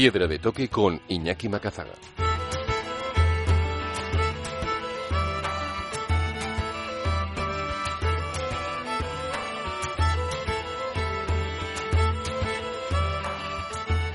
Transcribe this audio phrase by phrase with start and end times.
[0.00, 1.92] Piedra de toque con Iñaki Macazaga.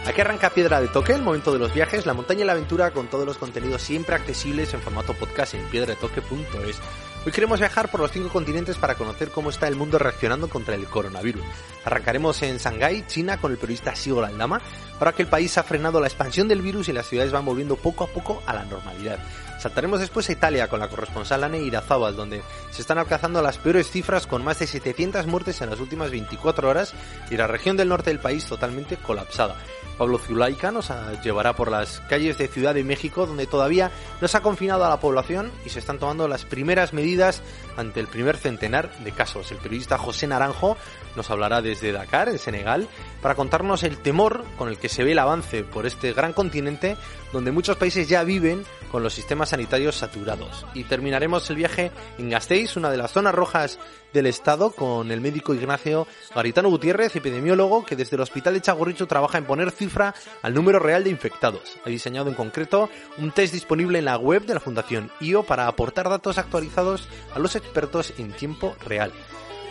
[0.07, 2.89] Aquí arranca Piedra de Toque, el momento de los viajes, la montaña y la aventura
[2.89, 6.81] con todos los contenidos siempre accesibles en formato podcast en piedradetoque.es.
[7.25, 10.75] Hoy queremos viajar por los cinco continentes para conocer cómo está el mundo reaccionando contra
[10.75, 11.43] el coronavirus.
[11.83, 14.61] Arrancaremos en Shanghái, China, con el periodista Sigo Aldama,
[14.99, 17.77] ahora que el país ha frenado la expansión del virus y las ciudades van volviendo
[17.77, 19.17] poco a poco a la normalidad.
[19.59, 23.89] Saltaremos después a Italia con la corresponsal Anne Irazábal, donde se están alcanzando las peores
[23.89, 26.93] cifras con más de 700 muertes en las últimas 24 horas
[27.31, 29.55] y la región del norte del país totalmente colapsada.
[29.97, 30.91] Pablo Zulaika nos
[31.23, 34.89] llevará por las calles de Ciudad de México, donde todavía no se ha confinado a
[34.89, 37.41] la población y se están tomando las primeras medidas
[37.77, 39.51] ante el primer centenar de casos.
[39.51, 40.77] El periodista José Naranjo
[41.15, 42.87] nos hablará desde Dakar, en Senegal,
[43.21, 46.97] para contarnos el temor con el que se ve el avance por este gran continente,
[47.31, 48.65] donde muchos países ya viven
[48.95, 50.65] con los sistemas sanitarios saturados.
[50.73, 53.77] Y terminaremos el viaje en Gasteiz, una de las zonas rojas
[54.13, 59.05] del Estado, con el médico Ignacio Garitano Gutiérrez, epidemiólogo, que desde el Hospital de Chagorricho
[59.05, 61.75] trabaja en poner cifra al número real de infectados.
[61.83, 65.67] Ha diseñado en concreto un test disponible en la web de la Fundación IO para
[65.67, 69.11] aportar datos actualizados a los expertos en tiempo real.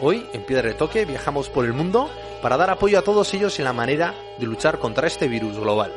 [0.03, 2.11] Hoy, en Piedra de Toque, viajamos por el mundo
[2.43, 5.95] para dar apoyo a todos ellos en la manera de luchar contra este virus global.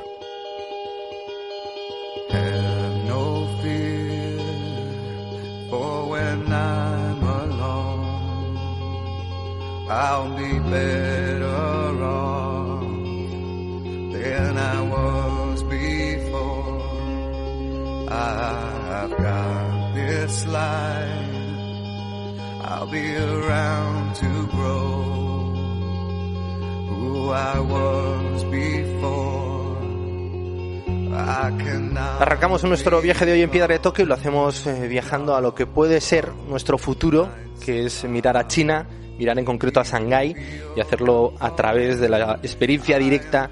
[32.19, 35.41] Arrancamos nuestro viaje de hoy en Piedra de Toque y lo hacemos eh, viajando a
[35.41, 37.29] lo que puede ser nuestro futuro,
[37.63, 38.87] que es mirar a China,
[39.19, 40.35] mirar en concreto a Shanghái
[40.75, 43.51] y hacerlo a través de la experiencia directa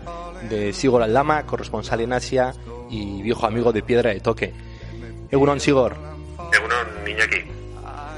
[0.49, 2.55] de Sigor Aldama, corresponsal en Asia
[2.89, 4.51] y viejo amigo de Piedra de Toque.
[5.29, 5.95] Egunon Sigor.
[6.51, 7.55] Egunon Iñaki.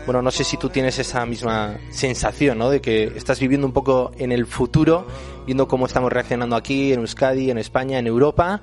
[0.06, 2.70] Bueno, no sé si tú tienes esa misma sensación, ¿no?
[2.70, 5.06] De que estás viviendo un poco en el futuro,
[5.46, 8.62] viendo cómo estamos reaccionando aquí, en Euskadi, en España, en Europa.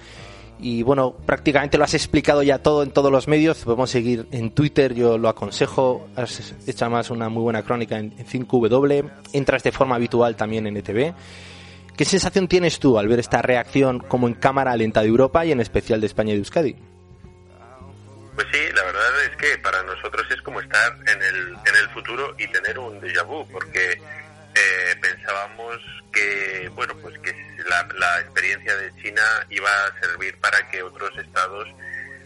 [0.59, 3.59] Y bueno, prácticamente lo has explicado ya todo en todos los medios.
[3.65, 6.09] Podemos seguir en Twitter, yo lo aconsejo.
[6.17, 9.11] Has hecho además una muy buena crónica en, en 5W.
[9.33, 11.15] Entras de forma habitual también en ETV.
[11.97, 15.53] ¿Qué sensación tienes tú al ver esta reacción como en cámara lenta de Europa y
[15.53, 16.77] en especial de España y de Euskadi?
[18.35, 21.89] Pues sí, la verdad es que para nosotros es como estar en el, en el
[21.91, 25.79] futuro y tener un déjà vu, porque eh, pensábamos
[26.13, 27.31] que, bueno, pues que
[27.65, 31.69] la, la, experiencia de China iba a servir para que otros estados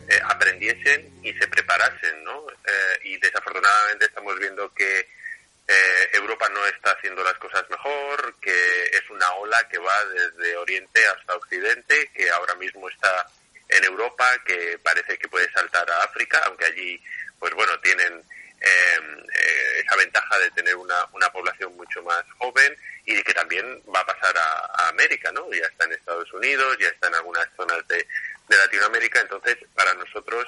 [0.09, 2.47] eh, aprendiesen y se preparasen, ¿no?
[2.51, 8.85] Eh, y desafortunadamente estamos viendo que eh, Europa no está haciendo las cosas mejor, que
[8.85, 13.27] es una ola que va desde Oriente hasta Occidente, que ahora mismo está
[13.69, 17.03] en Europa, que parece que puede saltar a África, aunque allí,
[17.39, 18.23] pues bueno, tienen
[18.61, 24.07] esa ventaja de tener una, una población mucho más joven y que también va a
[24.07, 25.51] pasar a, a, América, ¿no?
[25.53, 29.95] Ya está en Estados Unidos, ya está en algunas zonas de, de Latinoamérica, entonces para
[29.95, 30.47] nosotros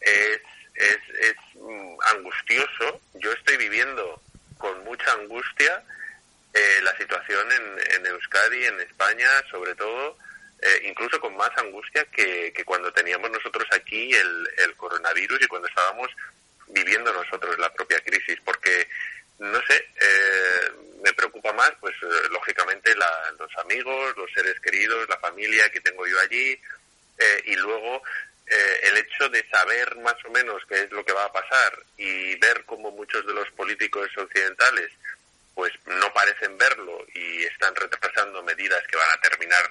[0.00, 0.40] es,
[0.74, 3.00] es, es mm, angustioso.
[3.14, 4.20] Yo estoy viviendo
[4.58, 5.82] con mucha angustia
[6.54, 10.18] eh, la situación en, en Euskadi, en España, sobre todo,
[10.60, 15.46] eh, incluso con más angustia que, que, cuando teníamos nosotros aquí el, el, coronavirus y
[15.48, 16.10] cuando estábamos
[16.72, 18.88] viviendo nosotros la propia crisis, porque
[19.38, 20.72] no sé, eh,
[21.02, 25.80] me preocupa más, pues eh, lógicamente la, los amigos, los seres queridos, la familia que
[25.80, 26.52] tengo yo allí,
[27.18, 28.02] eh, y luego
[28.82, 32.34] el hecho de saber más o menos qué es lo que va a pasar y
[32.36, 34.90] ver cómo muchos de los políticos occidentales
[35.54, 39.70] pues no parecen verlo y están retrasando medidas que van a terminar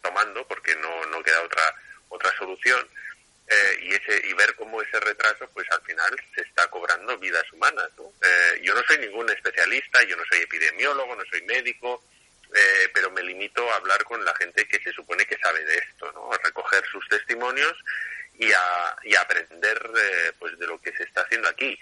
[0.00, 1.74] tomando porque no, no queda otra
[2.08, 2.88] otra solución
[3.52, 7.44] eh, y ese y ver cómo ese retraso pues al final se está cobrando vidas
[7.52, 12.02] humanas eh, yo no soy ningún especialista yo no soy epidemiólogo no soy médico
[12.54, 15.76] eh, pero me limito a hablar con la gente que se supone que sabe de
[15.76, 17.74] esto no a recoger sus testimonios
[18.38, 19.78] y a, y aprender
[20.38, 21.78] pues de lo que se está haciendo aquí.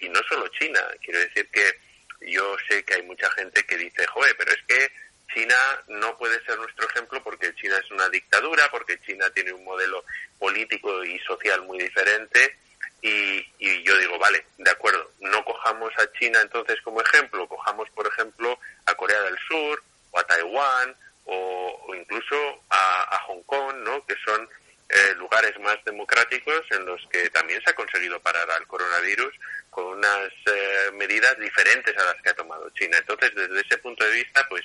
[0.00, 1.78] Y no solo China quiero decir que
[2.22, 4.92] yo sé que hay mucha gente que dice joder pero es que
[5.34, 5.56] China
[5.88, 10.04] no puede ser nuestro ejemplo porque China es una dictadura, porque China tiene un modelo
[10.38, 12.56] político y social muy diferente.
[13.00, 13.42] Y,
[13.82, 18.56] yo digo, vale, de acuerdo, no cojamos a China entonces como ejemplo, cojamos por ejemplo
[18.86, 19.82] a Corea del Sur
[20.12, 20.94] o a Taiwán
[21.24, 24.04] o, incluso a, Hong Kong, ¿no?
[24.06, 24.48] que son
[24.88, 29.34] eh, lugares más democráticos en los que también se ha conseguido parar al coronavirus
[29.70, 32.98] con unas eh, medidas diferentes a las que ha tomado China.
[32.98, 34.62] Entonces, desde ese punto de vista, pues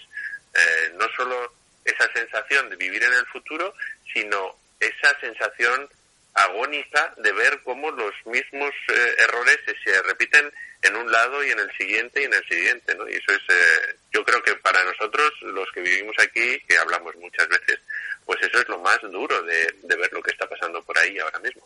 [0.57, 1.53] eh, no solo
[1.85, 3.73] esa sensación de vivir en el futuro,
[4.13, 5.87] sino esa sensación
[6.33, 10.51] agónica de ver cómo los mismos eh, errores se, repiten
[10.83, 13.09] en un lado y en el siguiente y en el siguiente, ¿no?
[13.09, 17.15] Y eso es, eh, yo creo que para nosotros, los que vivimos aquí, que hablamos
[17.15, 17.79] muchas veces,
[18.25, 21.39] pues eso es lo más duro de, ver lo que está pasando por ahí ahora
[21.39, 21.63] mismo.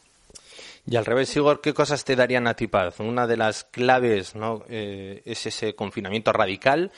[0.86, 3.00] Y al revés, Igor, ¿qué cosas te darían a ti paz?
[3.00, 4.66] Una de las claves ¿no?
[4.70, 6.92] es ese confinamiento radical,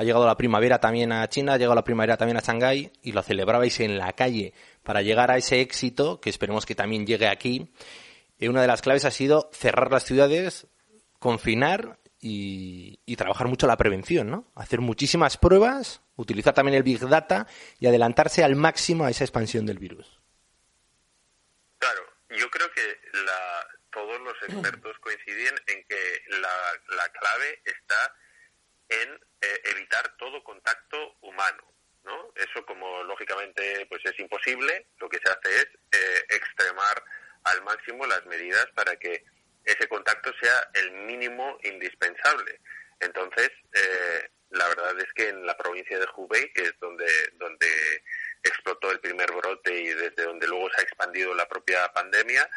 [0.00, 3.12] ha llegado la primavera también a China, ha llegado la primavera también a Shanghái y
[3.12, 7.28] lo celebrabais en la calle para llegar a ese éxito, que esperemos que también llegue
[7.28, 7.70] aquí.
[8.38, 10.68] Eh, una de las claves ha sido cerrar las ciudades,
[11.18, 14.50] confinar y, trabajar mucho la prevención, ¿no?
[14.54, 17.46] Hacer muchísimas pruebas, utilizar también el Big Data
[17.78, 20.18] y adelantarse al máximo a esa expansión del virus.
[21.78, 22.00] Claro,
[22.30, 22.80] yo creo que
[23.90, 28.14] todos los expertos coinciden en que la clave está
[28.90, 31.64] en eh, evitar todo contacto humano.
[32.04, 32.32] ¿no?
[32.34, 37.02] Eso como lógicamente pues es imposible, lo que se hace es eh, extremar
[37.44, 39.24] al máximo las medidas para que
[39.64, 42.60] ese contacto sea el mínimo indispensable.
[42.98, 48.02] Entonces, eh, la verdad es que en la provincia de Hubei, que es donde, donde
[48.42, 52.48] explotó el primer brote y desde donde luego se ha expandido la propia pandemia,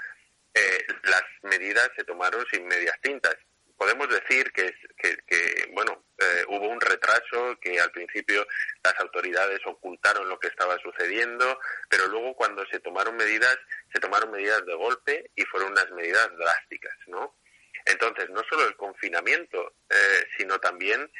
[1.03, 3.35] las medidas se tomaron sin medias tintas
[3.77, 8.45] podemos decir que, que, bueno, eh, hubo un retraso, que al principio
[8.83, 11.59] las autoridades ocultaron lo que estaba sucediendo,
[11.89, 13.57] pero luego cuando se tomaron medidas,
[13.91, 17.35] se tomaron medidas de golpe y fueron unas medidas drásticas, ¿no?
[17.85, 21.11] Entonces, no solo el confinamiento, eh, sino también,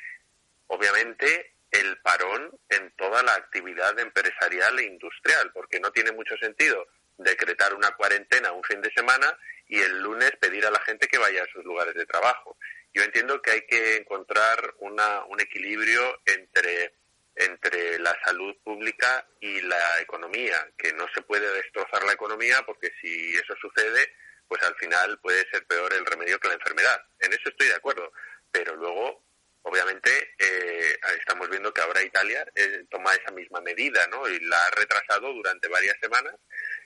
[0.68, 6.88] obviamente, el parón en toda la actividad empresarial e industrial, porque no tiene mucho sentido
[7.18, 9.38] decretar una cuarentena un fin de semana
[9.68, 12.58] y el lunes pedir a la gente que vaya a sus lugares de trabajo.
[12.94, 16.96] Yo entiendo que hay que encontrar una, un equilibrio entre,
[17.36, 22.92] entre la salud pública y la economía, que no se puede destrozar la economía porque
[23.02, 24.14] si eso sucede,
[24.48, 27.04] pues al final puede ser peor el remedio que la enfermedad.
[27.20, 28.12] En eso estoy de acuerdo,
[28.52, 29.24] pero luego
[29.64, 34.28] obviamente eh, estamos viendo que ahora Italia eh, toma esa misma medida, ¿no?
[34.28, 36.36] Y la ha retrasado durante varias semanas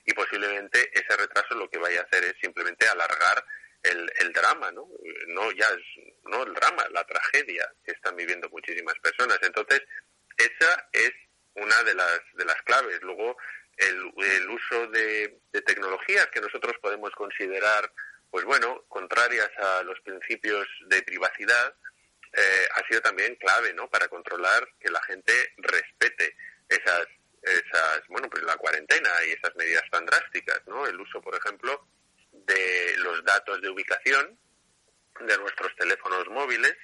[0.07, 3.45] y posiblemente ese retraso lo que vaya a hacer es simplemente alargar
[3.83, 4.87] el, el drama, ¿no?
[5.27, 9.37] No ya es, no el drama, la tragedia que están viviendo muchísimas personas.
[9.41, 9.81] Entonces,
[10.37, 11.11] esa es
[11.55, 13.01] una de las, de las claves.
[13.01, 13.37] Luego,
[13.75, 17.91] el, el uso de, de tecnologías que nosotros podemos considerar,
[18.31, 21.75] pues bueno, contrarias a los principios de privacidad,
[22.31, 23.89] eh, ha sido también clave, ¿no?
[23.89, 26.33] Para controlar que la gente respete
[26.69, 27.07] esas,
[27.51, 30.85] esas, bueno, pues la cuarentena y esas medidas tan drásticas, ¿no?
[30.87, 31.87] El uso, por ejemplo,
[32.31, 34.37] de los datos de ubicación
[35.21, 36.75] de nuestros teléfonos móviles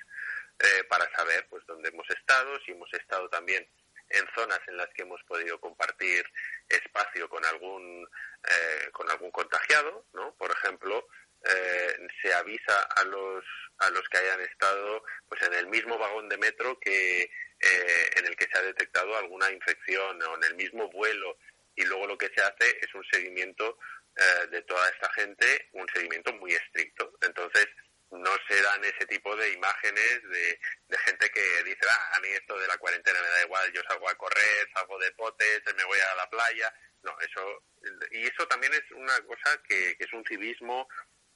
[0.60, 3.68] eh, para saber, pues, dónde hemos estado, si hemos estado también
[4.10, 6.26] en zonas en las que hemos podido compartir
[6.70, 8.08] espacio con algún
[8.44, 10.36] eh, con algún contagiado, ¿no?
[10.36, 11.08] Por ejemplo,
[11.44, 13.44] eh, se avisa a los
[13.86, 18.26] a los que hayan estado pues en el mismo vagón de metro que eh, en
[18.26, 21.38] el que se ha detectado alguna infección o en el mismo vuelo.
[21.76, 23.78] Y luego lo que se hace es un seguimiento
[24.16, 27.18] eh, de toda esta gente un seguimiento muy estricto.
[27.22, 27.68] Entonces
[28.12, 32.28] no se dan ese tipo de imágenes de, de gente que dice ah, a mí
[32.30, 35.84] esto de la cuarentena me da igual yo salgo a correr salgo de potes me
[35.86, 36.72] voy a la playa
[37.02, 37.64] no eso
[38.12, 40.88] y eso también es una cosa que, que es un civismo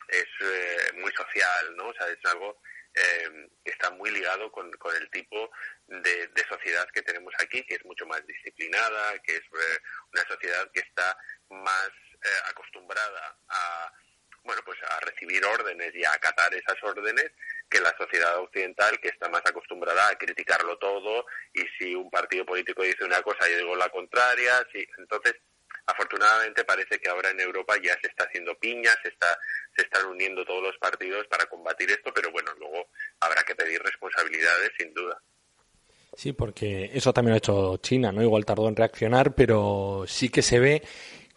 [0.08, 1.88] es eh, muy social, ¿no?
[1.88, 2.62] O sea, es algo
[2.94, 5.50] eh, que está muy ligado con, con el tipo
[5.88, 9.80] de, de, sociedad que tenemos aquí, que es mucho más disciplinada, que es eh,
[10.14, 11.18] una sociedad que está
[11.50, 11.92] más
[12.50, 13.94] acostumbrada a
[14.44, 17.32] bueno pues a recibir órdenes y a acatar esas órdenes
[17.70, 22.46] que la sociedad occidental que está más acostumbrada a criticarlo todo y si un partido
[22.46, 25.36] político dice una cosa yo digo la contraria sí entonces
[25.88, 29.40] afortunadamente parece que ahora en Europa ya se está haciendo piña, se está
[29.76, 32.90] se están uniendo todos los partidos para combatir esto, pero bueno, luego
[33.20, 35.22] habrá que pedir responsabilidades sin duda.
[36.16, 38.24] Sí, porque eso también lo ha hecho China, ¿no?
[38.24, 40.82] Igual tardó en reaccionar, pero sí que se ve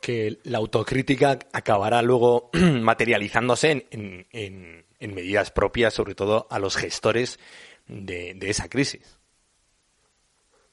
[0.00, 6.76] que la autocrítica acabará luego materializándose en, en, en, medidas propias, sobre todo a los
[6.76, 7.38] gestores
[7.86, 9.18] de, de esa crisis.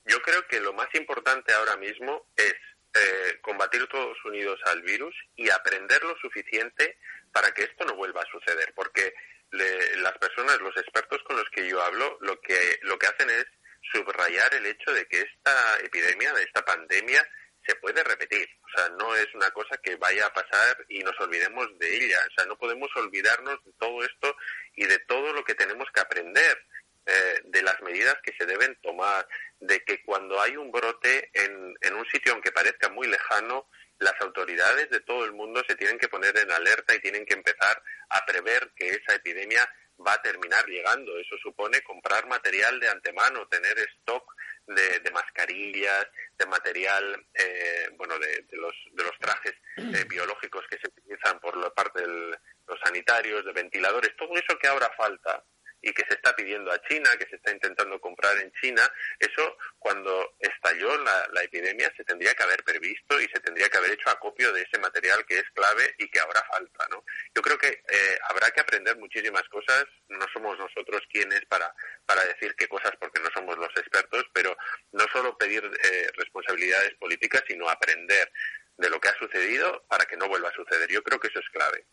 [0.06, 2.56] Yo creo que lo más importante ahora mismo es
[3.00, 6.98] eh, combatir todos unidos al virus y aprender lo suficiente
[7.32, 9.14] para que esto no vuelva a suceder, porque
[9.52, 13.46] las personas, los expertos con los que yo hablo, lo que, lo que hacen es
[13.94, 17.26] subrayar el hecho de que esta epidemia, de esta pandemia,
[17.66, 18.48] se puede repetir.
[18.64, 22.20] O sea, no es una cosa que vaya a pasar y nos olvidemos de ella.
[22.30, 24.36] O sea, no podemos olvidarnos de todo esto
[24.76, 26.66] y de todo lo que tenemos que aprender,
[27.06, 29.28] eh, de las medidas que se deben tomar,
[29.60, 33.68] de que cuando hay un brote en, en un sitio, aunque parezca muy lejano,
[34.00, 37.34] las autoridades de todo el mundo se tienen que poner en alerta y tienen que
[37.34, 39.68] empezar a prever que esa epidemia
[40.06, 41.18] va a terminar llegando.
[41.18, 44.36] Eso supone comprar material de antemano, tener stock
[44.68, 50.66] de, de mascarillas, de material, eh, bueno, de, de, los, de los trajes eh, biológicos
[50.70, 52.38] que se utilizan por la parte de
[52.68, 55.44] los sanitarios, de ventiladores, todo eso que ahora falta
[55.88, 58.84] y que se está pidiendo a China, que se está intentando comprar en China,
[59.20, 63.92] eso cuando estalló la, epidemia se tendría que haber previsto y se tendría que haber
[63.92, 67.06] hecho acopio de ese material que es clave y que ahora falta, ¿no?
[67.34, 71.74] Yo creo que eh, habrá que aprender muchísimas cosas, no somos nosotros quienes para,
[72.06, 74.58] para decir qué cosas porque no somos los expertos, pero
[74.92, 78.30] no solo pedir eh, responsabilidades políticas, sino aprender
[78.76, 80.90] de lo que ha sucedido para que no vuelva a suceder.
[80.90, 81.86] Yo creo que eso es clave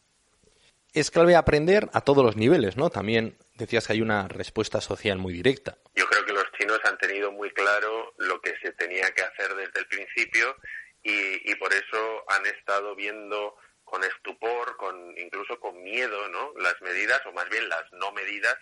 [0.94, 2.88] es clave aprender a todos los niveles, ¿no?
[2.88, 5.76] También decías que hay una respuesta social muy directa.
[5.96, 9.54] Yo creo que los chinos han tenido muy claro lo que se tenía que hacer
[9.56, 10.56] desde el principio
[11.02, 16.52] y, y por eso han estado viendo con estupor, con incluso con miedo, ¿no?
[16.58, 18.56] Las medidas o más bien las no medidas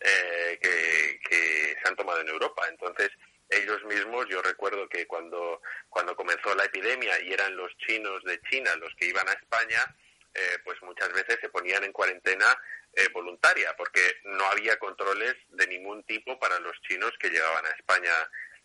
[0.00, 2.66] eh, que, que se han tomado en Europa.
[2.68, 3.10] Entonces
[3.50, 5.60] ellos mismos, yo recuerdo que cuando
[5.90, 9.94] cuando comenzó la epidemia y eran los chinos de China los que iban a España
[10.34, 12.46] eh, pues muchas veces se ponían en cuarentena
[12.92, 17.70] eh, voluntaria, porque no había controles de ningún tipo para los chinos que llegaban a
[17.70, 18.12] España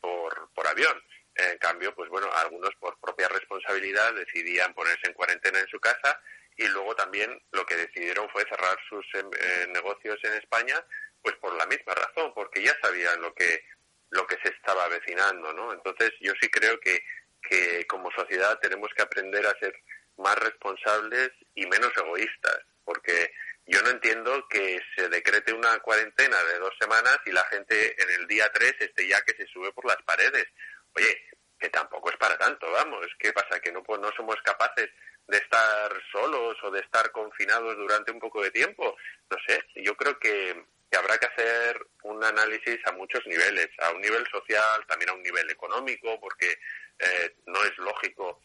[0.02, 1.02] por, por avión.
[1.36, 6.20] En cambio, pues bueno, algunos por propia responsabilidad decidían ponerse en cuarentena en su casa
[6.58, 10.84] y luego también lo que decidieron fue cerrar sus eh, negocios en España,
[11.22, 13.64] pues por la misma razón, porque ya sabían lo que
[14.12, 15.72] lo que se estaba avecinando, ¿no?
[15.72, 17.04] Entonces, yo sí creo que
[17.42, 19.74] que como sociedad tenemos que aprender a ser
[20.20, 23.32] más responsables y menos egoístas, porque
[23.66, 28.10] yo no entiendo que se decrete una cuarentena de dos semanas y la gente en
[28.20, 30.48] el día tres esté ya que se sube por las paredes.
[30.96, 33.06] Oye, que tampoco es para tanto, vamos.
[33.20, 33.60] ¿Qué pasa?
[33.60, 34.90] ¿Que no, pues, no somos capaces
[35.28, 38.98] de estar solos o de estar confinados durante un poco de tiempo?
[39.30, 43.92] No sé, yo creo que, que habrá que hacer un análisis a muchos niveles, a
[43.92, 46.58] un nivel social, también a un nivel económico, porque
[46.98, 48.42] eh, no es lógico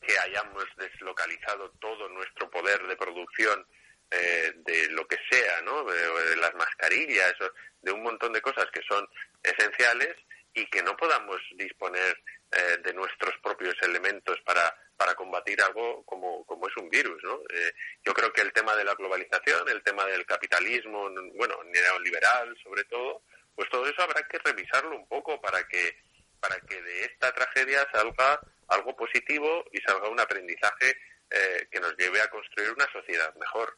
[0.00, 3.66] que hayamos deslocalizado todo nuestro poder de producción
[4.10, 5.84] eh, de lo que sea, ¿no?
[5.84, 7.34] De, las mascarillas,
[7.82, 9.06] de un montón de cosas que son
[9.42, 10.16] esenciales
[10.54, 16.44] y que no podamos disponer eh, de nuestros propios elementos para, para combatir algo como,
[16.46, 17.40] como es un virus, ¿no?
[17.50, 17.72] Eh,
[18.04, 22.84] yo creo que el tema de la globalización, el tema del capitalismo, bueno, neoliberal sobre
[22.84, 23.22] todo,
[23.54, 26.02] pues todo eso habrá que revisarlo un poco para que
[26.40, 30.96] para que de esta tragedia salga algo positivo y salga un aprendizaje
[31.30, 33.76] eh, que nos lleve a construir una sociedad mejor.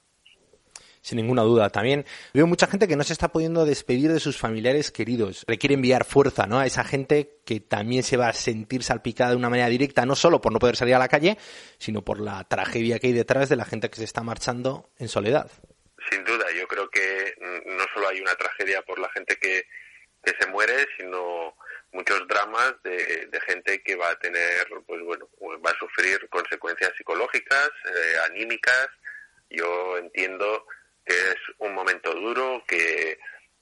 [1.03, 1.71] Sin ninguna duda.
[1.71, 2.05] También
[2.35, 5.45] veo mucha gente que no se está pudiendo despedir de sus familiares queridos.
[5.49, 6.59] Requiere enviar fuerza ¿no?
[6.59, 10.15] a esa gente que también se va a sentir salpicada de una manera directa, no
[10.15, 11.39] solo por no poder salir a la calle,
[11.79, 15.09] sino por la tragedia que hay detrás de la gente que se está marchando en
[15.09, 15.51] soledad.
[16.11, 17.35] Sin duda, yo creo que
[17.67, 19.65] no solo hay una tragedia por la gente que,
[20.23, 21.55] que se muere, sino
[21.93, 25.29] muchos dramas de, gente que va a tener, pues bueno,
[25.65, 28.89] va a sufrir consecuencias psicológicas, eh, anímicas.
[29.49, 30.67] Yo entiendo
[31.05, 33.19] que es un momento duro, que,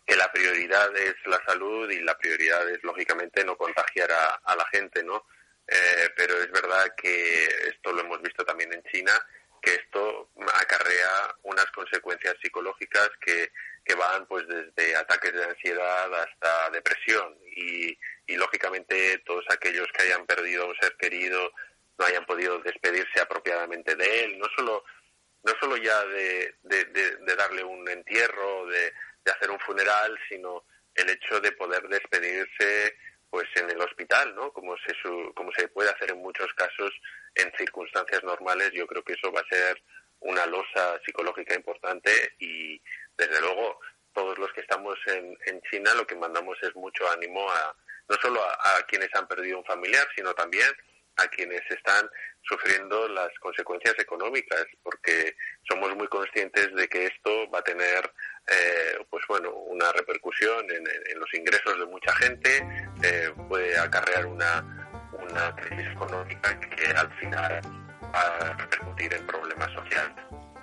[0.06, 4.56] que, la prioridad es la salud y la prioridad es, lógicamente, no contagiar a, a
[4.56, 5.24] la gente, ¿no?
[5.66, 9.12] Eh, pero es verdad que esto lo hemos visto también en China,
[9.60, 13.52] que esto acarrea unas consecuencias psicológicas que,
[13.84, 20.04] que van pues desde ataques de ansiedad hasta depresión y, y lógicamente todos aquellos que
[20.04, 21.52] hayan perdido a un ser querido
[21.98, 24.84] no hayan podido despedirse apropiadamente de él, no solo
[25.42, 28.92] no solo ya de, de, de, de darle un entierro, de,
[29.24, 32.96] de, hacer un funeral, sino el hecho de poder despedirse
[33.30, 34.52] pues en el hospital, ¿no?
[34.52, 34.94] Como se
[35.34, 36.92] como se puede hacer en muchos casos
[37.34, 39.82] en circunstancias normales yo creo que eso va a ser
[40.20, 42.80] una losa psicológica importante y
[43.16, 43.80] desde luego
[44.12, 47.76] todos los que estamos en, en China lo que mandamos es mucho ánimo a
[48.08, 50.68] no solo a, quienes han perdido un familiar, sino también
[51.16, 52.08] a quienes están
[52.42, 55.34] sufriendo las consecuencias económicas, porque
[55.68, 58.12] somos muy conscientes de que esto va a tener,
[58.46, 62.64] eh, pues bueno, una repercusión en, los ingresos de mucha gente,
[63.02, 67.60] eh, puede acarrear una, una crisis económica que al final
[68.14, 70.16] va a repercutir en problemas sociales.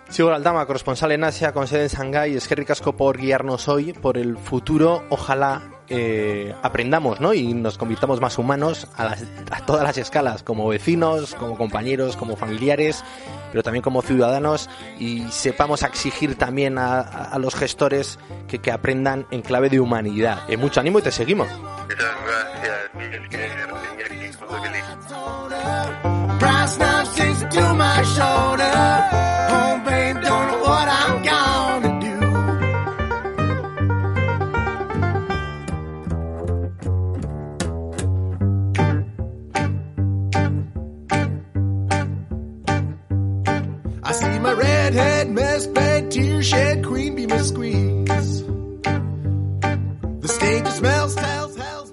[0.10, 2.36] Sigo Aldama, corresponsal en Asia con sede en Shanghái.
[2.36, 5.04] Es que ricasco por guiarnos hoy por el futuro.
[5.10, 7.34] Ojalá eh, aprendamos ¿no?
[7.34, 9.16] y nos convirtamos más humanos a,
[9.66, 13.04] todas las escalas, como vecinos, como compañeros, como familiares,
[13.52, 19.42] pero también como ciudadanos y sepamos exigir también a, los gestores que, que, aprendan en
[19.42, 20.50] clave de humanidad.
[20.50, 21.48] Eh, mucho ánimo y te seguimos.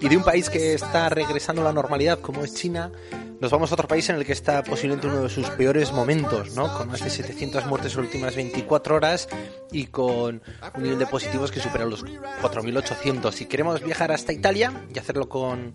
[0.01, 2.93] Y de un país que está regresando a la normalidad como es China,
[3.41, 6.55] nos vamos a otro país en el que está posiblemente uno de sus peores momentos,
[6.55, 6.73] ¿no?
[6.79, 9.29] Con más de 700 muertes en las últimas 24 horas
[9.73, 10.41] y con
[10.77, 13.33] un nivel de positivos que supera los 4.800.
[13.33, 15.75] Si queremos viajar hasta Italia y hacerlo con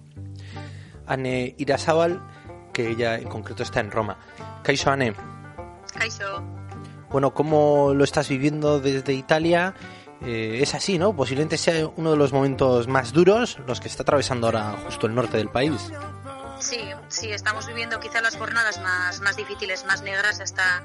[1.05, 2.21] Anne Irazábal,
[2.71, 4.17] que ella en concreto está en Roma.
[4.63, 5.13] Kaixo, Anne.
[5.93, 6.66] Kaixo.
[7.09, 9.73] Bueno, ¿cómo lo estás viviendo desde Italia?
[10.21, 11.15] Eh, es así, ¿no?
[11.15, 15.15] Posiblemente sea uno de los momentos más duros los que está atravesando ahora justo el
[15.15, 15.91] norte del país.
[16.59, 20.83] Sí, sí, estamos viviendo quizá las jornadas más, más difíciles, más negras hasta,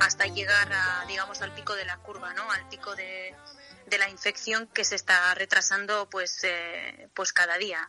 [0.00, 2.50] hasta llegar a, digamos, al pico de la curva, ¿no?
[2.50, 3.34] Al pico de,
[3.86, 7.88] de la infección que se está retrasando pues, eh, pues cada día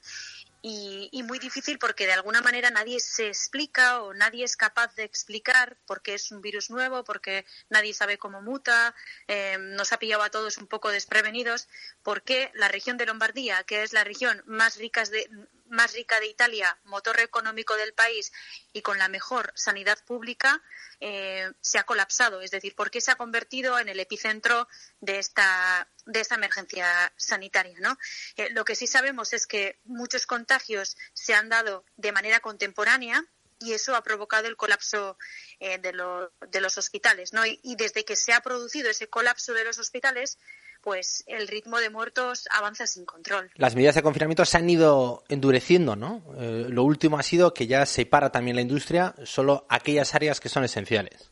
[0.67, 5.03] y, muy difícil porque de alguna manera nadie se explica o nadie es capaz de
[5.03, 8.95] explicar por qué es un virus nuevo, porque nadie sabe cómo muta,
[9.27, 11.67] eh, nos ha pillado a todos un poco desprevenidos,
[12.03, 15.29] por qué la región de Lombardía, que es la región más rica de,
[15.69, 18.31] más rica de Italia, motor económico del país
[18.73, 20.61] y con la mejor sanidad pública,
[20.99, 22.41] eh, se ha colapsado.
[22.41, 24.67] Es decir, por qué se ha convertido en el epicentro
[24.99, 27.77] de esta, de esta emergencia sanitaria.
[27.79, 27.97] ¿no?
[28.35, 33.25] Eh, lo que sí sabemos es que muchos contagios se han dado de manera contemporánea
[33.59, 35.17] y eso ha provocado el colapso
[35.59, 35.91] eh, de,
[36.47, 37.33] de, los hospitales.
[37.33, 37.45] ¿no?
[37.45, 40.37] y desde que se ha producido ese colapso de los hospitales,
[40.81, 43.51] pues el ritmo de muertos avanza sin control.
[43.55, 46.23] Las medidas de confinamiento se han ido endureciendo, ¿no?
[46.37, 50.39] Eh, lo último ha sido que ya se para también la industria, solo aquellas áreas
[50.39, 51.31] que son esenciales.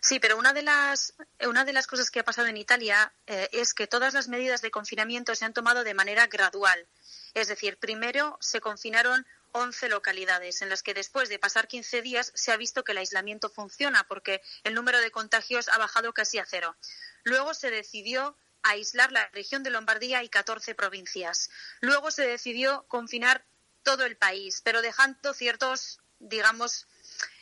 [0.00, 1.14] Sí, pero una de las,
[1.46, 4.62] una de las cosas que ha pasado en Italia eh, es que todas las medidas
[4.62, 6.86] de confinamiento se han tomado de manera gradual.
[7.34, 12.32] Es decir, primero se confinaron 11 localidades en las que después de pasar 15 días
[12.34, 16.38] se ha visto que el aislamiento funciona porque el número de contagios ha bajado casi
[16.38, 16.76] a cero.
[17.24, 21.50] Luego se decidió aislar la región de Lombardía y 14 provincias.
[21.80, 23.44] Luego se decidió confinar
[23.82, 26.86] todo el país, pero dejando ciertos, digamos,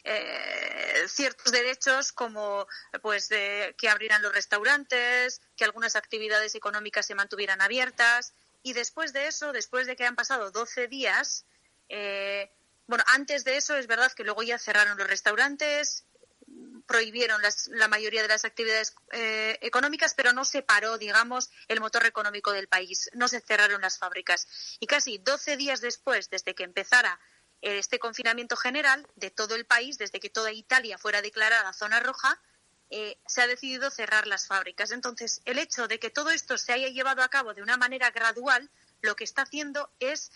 [0.04, 2.68] eh, ciertos derechos como
[3.02, 9.28] pues que abrieran los restaurantes, que algunas actividades económicas se mantuvieran abiertas y después de
[9.28, 11.44] eso, después de que han pasado 12 días,
[11.88, 12.50] eh,
[12.86, 16.04] bueno, antes de eso es verdad que luego ya cerraron los restaurantes,
[16.86, 22.06] prohibieron la mayoría de las actividades eh, económicas, pero no se paró, digamos, el motor
[22.06, 23.10] económico del país.
[23.14, 24.46] No se cerraron las fábricas.
[24.78, 27.18] Y casi 12 días después, desde que empezara
[27.62, 32.40] este confinamiento general de todo el país, desde que toda Italia fuera declarada zona roja,
[32.90, 34.92] eh, se ha decidido cerrar las fábricas.
[34.92, 38.10] Entonces, el hecho de que todo esto se haya llevado a cabo de una manera
[38.10, 38.70] gradual,
[39.00, 40.30] lo que está haciendo es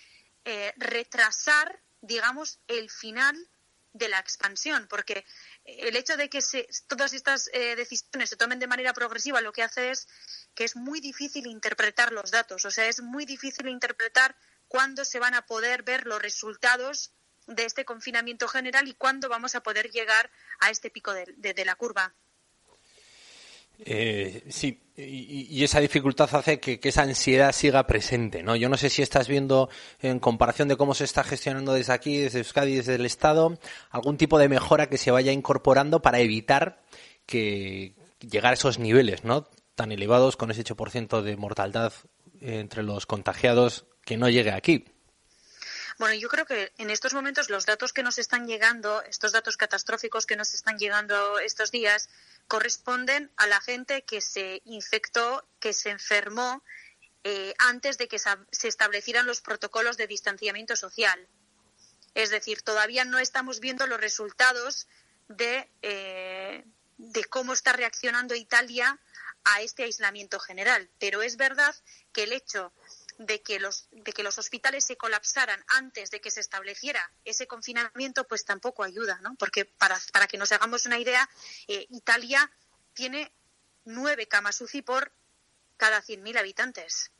[0.44, 3.36] eh, retrasar, digamos, el final
[3.92, 5.24] de la expansión, porque
[5.64, 6.40] el hecho de que
[6.86, 10.06] todas estas eh, decisiones se tomen de manera progresiva lo que hace es
[10.54, 14.36] que es muy difícil interpretar los datos, o sea, es muy difícil interpretar
[14.68, 17.12] cuándo se van a poder ver los resultados
[17.46, 21.74] de este confinamiento general y cuándo vamos a poder llegar a este pico de la
[21.74, 22.14] curva.
[23.84, 28.56] Eh, sí, y, esa dificultad hace que, esa ansiedad siga presente, ¿no?
[28.56, 32.18] Yo no sé si estás viendo, en comparación de cómo se está gestionando desde aquí,
[32.18, 33.58] desde Euskadi, desde el Estado,
[33.90, 36.82] algún tipo de mejora que se vaya incorporando para evitar
[37.26, 39.48] que llegar a esos niveles, ¿no?
[39.74, 41.92] Tan elevados con ese 8% de mortalidad
[42.40, 44.84] entre los contagiados que no llegue aquí.
[46.00, 49.58] Bueno, yo creo que en estos momentos los datos que nos están llegando, estos datos
[49.58, 52.08] catastróficos que nos están llegando estos días,
[52.48, 56.62] corresponden a la gente que se infectó, que se enfermó
[57.22, 61.28] eh, antes de que se establecieran los protocolos de distanciamiento social.
[62.14, 64.88] Es decir, todavía no estamos viendo los resultados
[65.28, 66.64] de, eh,
[66.96, 68.98] de cómo está reaccionando Italia
[69.44, 70.88] a este aislamiento general.
[70.98, 71.74] Pero es verdad
[72.14, 72.72] que el hecho
[73.20, 77.46] de que los de que los hospitales se colapsaran antes de que se estableciera ese
[77.46, 81.28] confinamiento pues tampoco ayuda no porque para, para que nos hagamos una idea
[81.68, 82.50] eh, Italia
[82.94, 83.30] tiene
[83.84, 85.12] nueve camas UCI por
[85.76, 87.12] cada 100.000 habitantes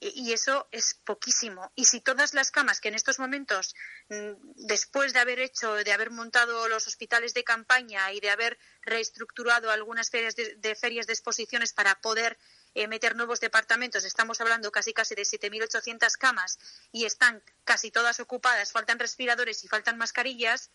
[0.00, 1.72] y eso es poquísimo.
[1.74, 3.74] Y si todas las camas que en estos momentos,
[4.08, 4.32] mm,
[4.66, 9.70] después de haber hecho, de haber montado los hospitales de campaña y de haber reestructurado
[9.70, 12.38] algunas ferias de, ferias de exposiciones para poder
[12.76, 16.58] eh, meter nuevos departamentos, estamos hablando casi casi de 7.800 camas
[16.92, 20.70] y están casi todas ocupadas, faltan respiradores y faltan mascarillas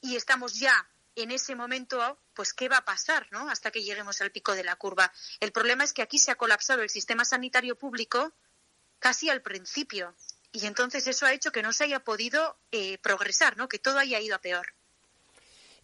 [0.00, 3.50] y estamos ya en ese momento, pues qué va a pasar, ¿no?
[3.50, 5.12] Hasta que lleguemos al pico de la curva.
[5.40, 8.32] El problema es que aquí se ha colapsado el sistema sanitario público
[8.98, 10.16] casi al principio
[10.52, 13.68] y entonces eso ha hecho que no se haya podido eh, progresar, ¿no?
[13.68, 14.74] Que todo haya ido a peor.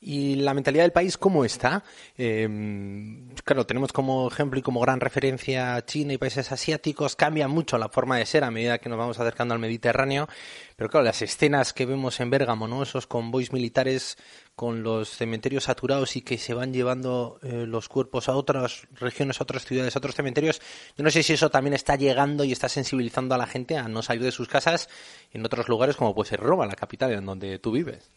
[0.02, 1.84] ¿Y la mentalidad del país cómo está?
[2.16, 7.16] Em, claro, tenemos como ejemplo y como gran referencia China y países asiáticos.
[7.16, 10.26] Cambia mucho la forma de ser a medida que nos vamos acercando al Mediterráneo.
[10.74, 12.82] Pero claro, las escenas que vemos en Bérgamo, ¿no?
[12.82, 14.16] Esos convoys militares
[14.56, 19.40] con los cementerios saturados y que se van llevando eh, los cuerpos a otras regiones,
[19.40, 20.62] a otras ciudades, a otros cementerios.
[20.96, 23.86] Yo no sé si eso también está llegando y está sensibilizando a la gente a
[23.88, 24.88] no salir de sus casas
[25.30, 28.10] en otros lugares como puede ser Roma, la capital en donde tú vives.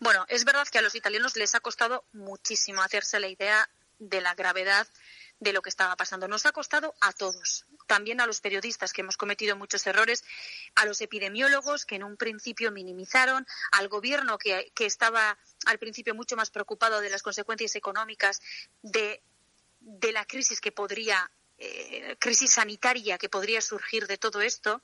[0.00, 4.22] Bueno, es verdad que a los italianos les ha costado muchísimo hacerse la idea de
[4.22, 4.88] la gravedad
[5.40, 6.26] de lo que estaba pasando.
[6.26, 10.24] Nos ha costado a todos, también a los periodistas que hemos cometido muchos errores,
[10.74, 16.34] a los epidemiólogos que en un principio minimizaron, al gobierno que, estaba al principio mucho
[16.34, 18.40] más preocupado de las consecuencias económicas
[18.80, 19.22] de,
[20.12, 24.82] la crisis que podría, eh, crisis sanitaria que podría surgir de todo esto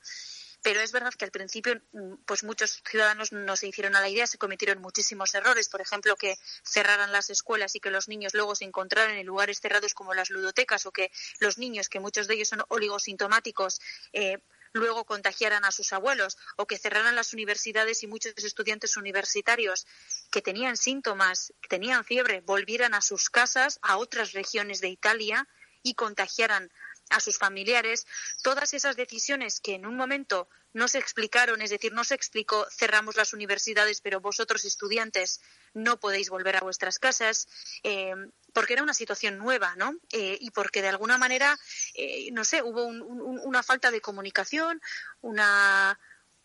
[0.66, 4.08] pero es verdad que al principio mm, pues muchos ciudadanos no se hicieron a la
[4.08, 8.34] idea, se cometieron muchísimos errores, por ejemplo, que cerraran las escuelas y que los niños
[8.34, 12.26] luego se encontraran en lugares cerrados como las ludotecas o que los niños, que muchos
[12.26, 13.80] de ellos son oligosintomáticos,
[14.12, 14.38] eh,
[14.72, 19.86] luego contagiaran a sus abuelos o que cerraran las universidades y muchos estudiantes universitarios
[20.32, 25.46] que tenían síntomas, que tenían fiebre, volvieran a sus casas, a otras regiones de Italia
[25.84, 26.72] y contagiaran
[27.10, 28.06] a sus familiares,
[28.42, 32.66] todas esas decisiones que en un momento no se explicaron, es decir, no se explicó
[32.70, 35.40] cerramos las universidades, pero vosotros estudiantes
[35.72, 37.48] no podéis volver a vuestras casas,
[37.82, 38.14] eh,
[38.52, 39.94] porque era una situación nueva, ¿no?
[40.12, 41.58] Eh, y porque de alguna manera,
[41.94, 44.80] eh, no sé, hubo una falta de comunicación,
[45.20, 45.98] una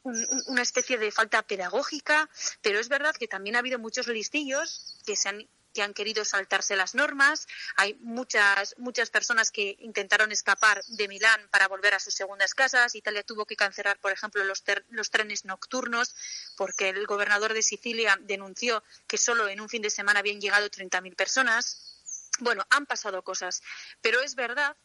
[0.04, 2.28] una especie de falta pedagógica,
[2.62, 6.26] pero es verdad que también ha habido muchos listillos que se han que han querido
[6.26, 7.48] saltarse las normas.
[7.76, 12.96] Hay muchas, muchas personas que intentaron escapar de Milán para volver a sus segundas casas.
[12.96, 16.16] Italia tuvo que cancelar, por ejemplo, los, los trenes nocturnos
[16.58, 20.70] porque el gobernador de Sicilia denunció que solo en un fin de semana habían llegado
[20.70, 21.98] 30.000 personas.
[22.40, 23.62] Bueno, han pasado cosas,
[24.02, 24.76] pero es verdad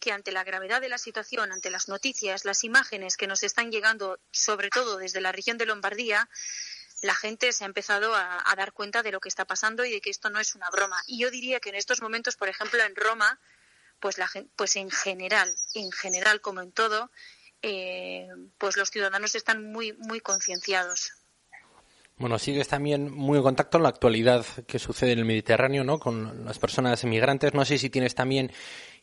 [0.00, 3.70] que ante la gravedad de la situación, ante las noticias, las imágenes que nos están
[3.70, 6.28] llegando, sobre todo desde la región de Lombardía,
[7.02, 10.00] la gente se ha empezado a, dar cuenta de lo que está pasando y de
[10.00, 11.02] que esto no es una broma.
[11.06, 13.38] Y yo diría que en estos momentos, por ejemplo, en Roma,
[14.00, 17.10] pues, la, pues en general, en general como en todo,
[17.62, 18.28] eh,
[18.58, 21.12] pues los ciudadanos están muy, muy concienciados.
[22.18, 25.98] Bueno, sigues también muy en contacto en la actualidad que sucede en el Mediterráneo, ¿no?
[25.98, 27.52] Con las personas emigrantes.
[27.52, 28.50] No sé si tienes también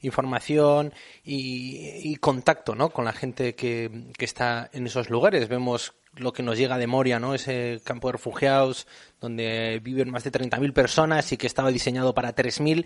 [0.01, 2.89] información y, contacto, ¿no?
[2.89, 5.47] Con la gente que, está en esos lugares.
[5.47, 7.34] Vemos lo que nos llega de Moria, ¿no?
[7.34, 8.88] Ese campo de refugiados
[9.19, 12.86] donde viven más de 30.000 personas y que estaba diseñado para 3.000.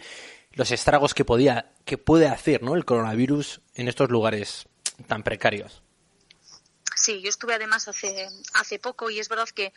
[0.54, 2.76] Los estragos que podía, que puede hacer, ¿no?
[2.76, 4.68] El coronavirus en estos lugares
[5.08, 5.84] tan precarios.
[6.96, 9.72] Sí, yo estuve además hace, hace poco y es verdad que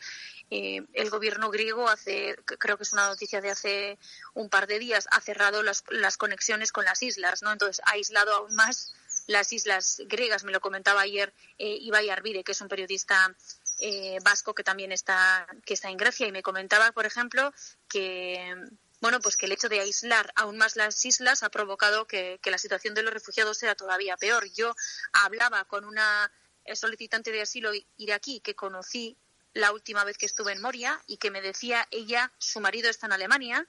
[0.49, 3.99] eh, el gobierno griego hace, creo que es una noticia de hace
[4.33, 7.51] un par de días, ha cerrado las, las conexiones con las islas, ¿no?
[7.51, 8.95] Entonces ha aislado aún más
[9.31, 10.43] las islas griegas.
[10.43, 13.35] Me lo comentaba ayer eh, Ibai Arvide, que es un periodista
[13.79, 17.53] eh, vasco que también está, que está en Grecia y me comentaba, por ejemplo,
[17.87, 18.53] que
[18.99, 22.51] bueno, pues que el hecho de aislar aún más las islas ha provocado que, que
[22.51, 24.45] la situación de los refugiados sea todavía peor.
[24.53, 24.75] Yo
[25.11, 26.31] hablaba con una
[26.75, 29.17] solicitante de asilo iraquí que conocí
[29.53, 33.07] la última vez que estuve en Moria y que me decía ella, su marido está
[33.07, 33.67] en Alemania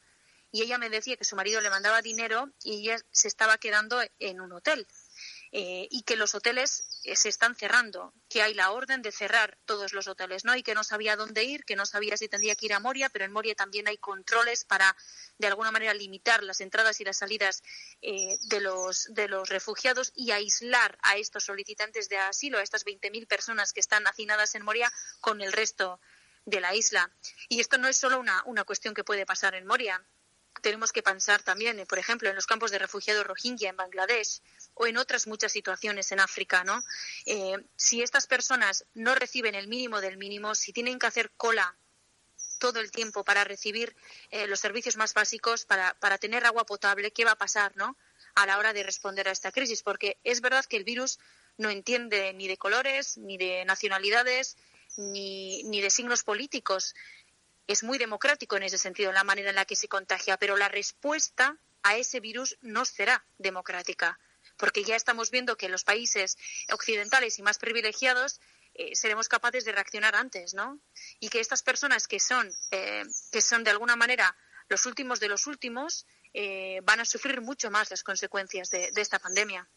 [0.52, 4.00] y ella me decía que su marido le mandaba dinero y ella se estaba quedando
[4.18, 4.86] en un hotel.
[5.54, 9.58] Eh, y que los hoteles eh, se están cerrando, que hay la orden de cerrar
[9.66, 10.56] todos los hoteles, ¿no?
[10.56, 13.10] Y que no sabía dónde ir, que no sabía si tendría que ir a Moria,
[13.10, 14.96] pero en Moria también hay controles para,
[15.36, 17.62] de alguna manera, limitar las entradas y las salidas
[18.00, 22.86] eh, de, los, de los refugiados y aislar a estos solicitantes de asilo, a estas
[22.86, 26.00] 20.000 personas que están hacinadas en Moria, con el resto
[26.46, 27.14] de la isla.
[27.50, 30.02] Y esto no es solo una, una cuestión que puede pasar en Moria
[30.60, 34.40] tenemos que pensar también, eh, por ejemplo, en los campos de refugiados rohingya en Bangladesh
[34.74, 36.82] o en otras muchas situaciones en África, ¿no?
[37.26, 41.76] Eh, si estas personas no reciben el mínimo del mínimo, si tienen que hacer cola
[42.58, 43.96] todo el tiempo para recibir
[44.30, 47.96] eh, los servicios más básicos, para, para tener agua potable, ¿qué va a pasar, no?
[48.34, 51.18] A la hora de responder a esta crisis, porque es verdad que el virus
[51.58, 54.56] no entiende ni de colores, ni de nacionalidades,
[54.96, 56.94] ni, ni de signos políticos
[57.66, 60.68] es muy democrático en ese sentido, la manera en la que se contagia, pero la
[60.68, 64.18] respuesta a ese virus no será democrática,
[64.56, 66.36] porque ya estamos viendo que los países
[66.72, 68.40] occidentales y más privilegiados
[68.74, 70.80] eh, seremos capaces de reaccionar antes, ¿no?
[71.20, 74.36] Y que estas personas que son, eh, que son de alguna manera
[74.68, 79.18] los últimos de los últimos, eh, van a sufrir mucho más las consecuencias de esta
[79.18, 79.68] pandemia.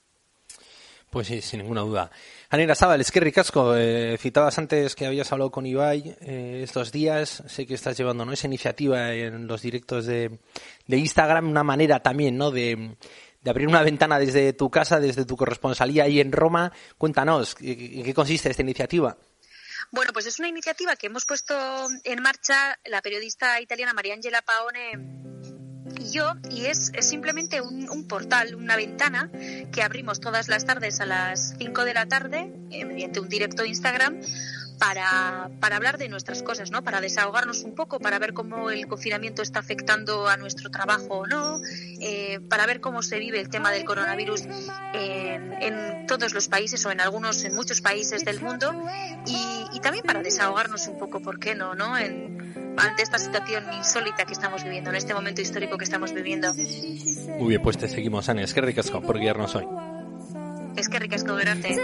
[1.15, 2.11] Pues sí, sin ninguna duda.
[2.49, 6.91] Anira Sábal, es que ricasco, eh, citabas antes que habías hablado con Ibai eh, estos
[6.91, 8.33] días, sé que estás llevando ¿no?
[8.33, 10.39] esa iniciativa en los directos de,
[10.85, 12.51] de Instagram, una manera también ¿no?
[12.51, 12.97] de,
[13.45, 16.73] abrir una ventana desde tu casa, desde tu corresponsalía ahí en Roma.
[16.97, 19.15] Cuéntanos, ¿en qué consiste esta iniciativa?
[19.91, 21.55] Bueno, pues es una iniciativa que hemos puesto
[22.03, 25.44] en marcha la periodista italiana Mariangela Paone
[26.11, 29.29] yo, y es, simplemente un, portal, una ventana
[29.71, 33.63] que abrimos todas las tardes a las 5 de la tarde eh, mediante un directo
[33.63, 34.19] de Instagram
[34.77, 36.83] para, para hablar de nuestras cosas, ¿no?
[36.83, 41.27] Para desahogarnos un poco, para ver cómo el confinamiento está afectando a nuestro trabajo o
[41.27, 41.61] no,
[42.01, 44.43] eh, para ver cómo se vive el tema del coronavirus
[44.93, 48.71] en, en, todos los países o en algunos, en muchos países del mundo
[49.25, 51.73] y, y también para desahogarnos un poco, ¿por qué no?
[51.73, 51.97] ¿no?
[51.97, 52.44] En,
[52.77, 56.53] ante esta situación insólita que estamos viviendo, en este momento histórico que estamos viviendo.
[56.53, 58.43] Muy bien, pues te seguimos, Ana.
[58.43, 59.65] Es que ricasco por guiarnos hoy.
[60.75, 61.79] Es que ricasco, gracias.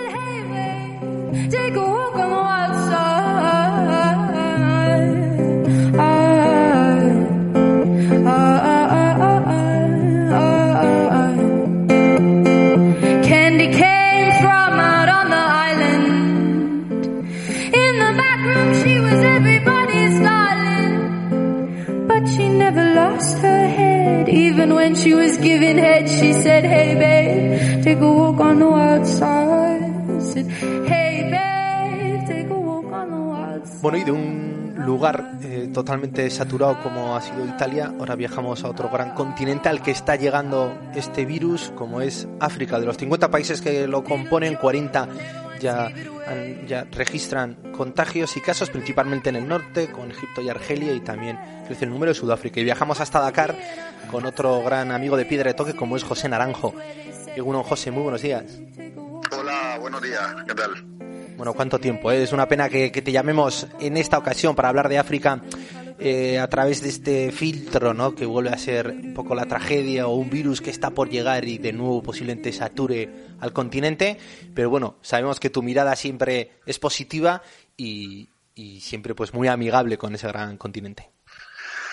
[24.82, 29.06] When she was giving head, she said, Hey babe, take a walk on the wild
[29.06, 30.22] side.
[30.22, 30.48] Said,
[30.88, 31.12] hey,
[33.82, 38.70] Bueno, y de un lugar eh, totalmente saturado como ha sido Italia, ahora viajamos a
[38.70, 42.80] otro gran continente al que está llegando este virus, como es África.
[42.80, 45.08] De los 50 países que lo componen, 40
[45.62, 45.92] ya,
[46.68, 51.40] ya registran contagios y casos, principalmente en el norte, con Egipto y Argelia, y también
[51.68, 52.60] crece el número de Sudáfrica.
[52.60, 53.56] Y viajamos hasta Dakar
[54.10, 56.74] con otro gran amigo de Piedra de Toque, como es José Naranjo.
[57.36, 58.44] Y bueno, José, muy buenos días.
[59.38, 60.72] Hola, buenos días, ¿qué tal?
[61.38, 62.12] Bueno, cuánto tiempo.
[62.12, 62.22] ¿eh?
[62.22, 65.42] Es una pena que, te llamemos en esta ocasión para hablar de África
[66.04, 68.16] eh, a través de este filtro, ¿no?
[68.16, 71.46] Que vuelve a ser un poco la tragedia o un virus que está por llegar
[71.46, 74.20] y de nuevo posiblemente sature al continente.
[74.56, 77.44] Pero bueno, sabemos que tu mirada siempre es positiva
[77.78, 78.30] y,
[78.82, 81.08] siempre pues muy amigable con ese gran continente.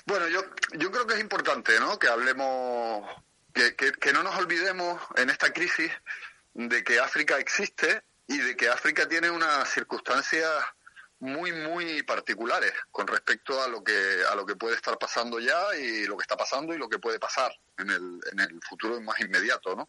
[0.06, 0.40] Bueno, yo,
[0.78, 1.98] yo creo que es importante, ¿no?
[1.98, 3.06] Que hablemos,
[3.52, 5.90] que, que no nos olvidemos en esta crisis
[6.54, 10.50] de que África existe y de que África tiene unas circunstancias
[11.20, 15.74] muy muy particulares con respecto a lo que a lo que puede estar pasando ya
[15.76, 19.00] y lo que está pasando y lo que puede pasar en el, en el futuro
[19.00, 19.88] más inmediato no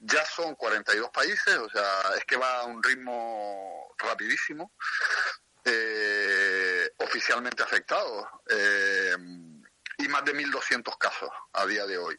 [0.00, 4.72] ya son 42 países o sea es que va a un ritmo rapidísimo
[5.64, 9.16] eh, oficialmente afectados eh,
[9.98, 12.18] y más de 1.200 casos a día de hoy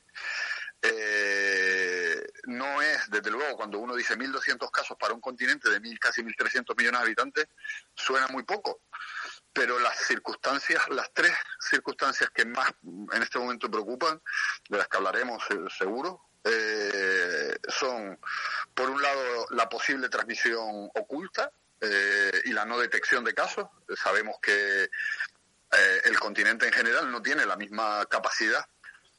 [0.82, 6.00] eh, no es, desde luego, cuando uno dice 1.200 casos para un continente de mil,
[6.00, 7.48] casi 1.300 millones de habitantes,
[7.94, 8.82] suena muy poco.
[9.52, 12.72] Pero las circunstancias, las tres circunstancias que más
[13.12, 14.22] en este momento preocupan,
[14.70, 18.18] de las que hablaremos eh, seguro, eh, son,
[18.74, 23.68] por un lado, la posible transmisión oculta eh, y la no detección de casos.
[23.96, 24.90] Sabemos que
[26.06, 28.66] el continente en general no tiene la misma capacidad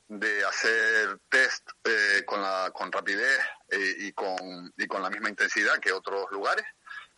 [0.08, 5.28] de hacer test eh, con, la, con rapidez eh, y, con, y con la misma
[5.28, 6.64] intensidad que otros lugares,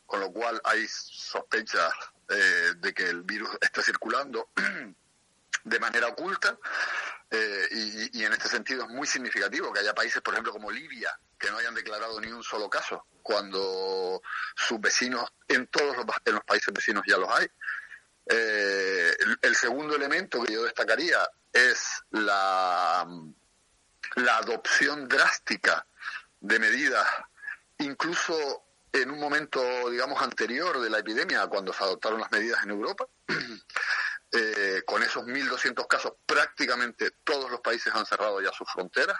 [0.07, 1.93] con lo cual hay sospechas
[2.29, 4.51] eh, de que el virus esté circulando
[5.65, 6.59] de manera oculta
[7.71, 11.17] y, y, en este sentido es muy significativo que haya países, por ejemplo, como Libia,
[11.39, 14.21] que no hayan declarado ni un solo caso, cuando
[14.57, 17.47] sus vecinos, en todos los, en los países vecinos ya los hay.
[18.33, 19.13] Eh,
[19.43, 21.19] el, segundo elemento que yo destacaría
[21.53, 23.05] es la,
[24.15, 25.85] la adopción drástica
[26.39, 27.09] de medidas,
[27.79, 28.63] incluso
[28.93, 33.07] en un momento, digamos, anterior de la epidemia, cuando se adoptaron las medidas en Europa.
[34.33, 39.19] Eh, con esos 1.200 casos, prácticamente todos los países han cerrado ya sus fronteras.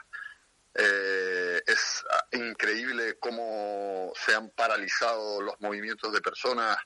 [0.73, 6.79] Eh, es increíble cómo se han paralizado los movimientos de personas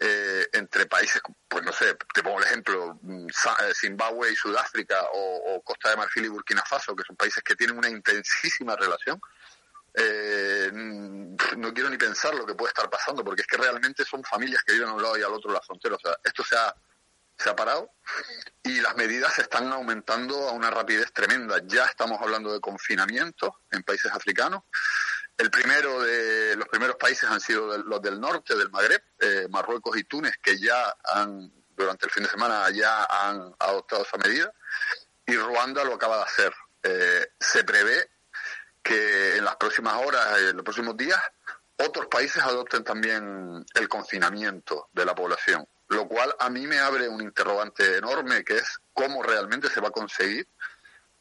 [0.00, 5.02] eh, entre países, pues no sé, te pongo el ejemplo, mm, eh, Zimbabue y Sudáfrica
[5.12, 8.76] o, o Costa de Marfil y Burkina Faso, que son países que tienen una intensísima
[8.76, 9.20] relación.
[9.94, 14.04] Eh, mm, no quiero ni pensar lo que puede estar pasando, porque es que realmente
[14.04, 15.96] son familias que viven a un lado y al otro de la frontera.
[15.96, 16.72] O sea, esto se ha,
[17.36, 17.90] se ha parado
[18.62, 21.60] y las medidas se están aumentando a una rapidez tremenda.
[21.64, 24.62] Ya estamos hablando de confinamiento en países africanos.
[25.38, 29.96] El primero de los primeros países han sido los del norte del Magreb, eh, Marruecos
[29.96, 34.52] y Túnez, que ya han durante el fin de semana ya han adoptado esa medida
[35.24, 36.54] y Ruanda lo acaba de hacer.
[36.82, 38.10] Eh, se prevé
[38.82, 41.20] que en las próximas horas, en los próximos días,
[41.76, 47.08] otros países adopten también el confinamiento de la población, lo cual a mí me abre
[47.08, 50.48] un interrogante enorme que es cómo realmente se va a conseguir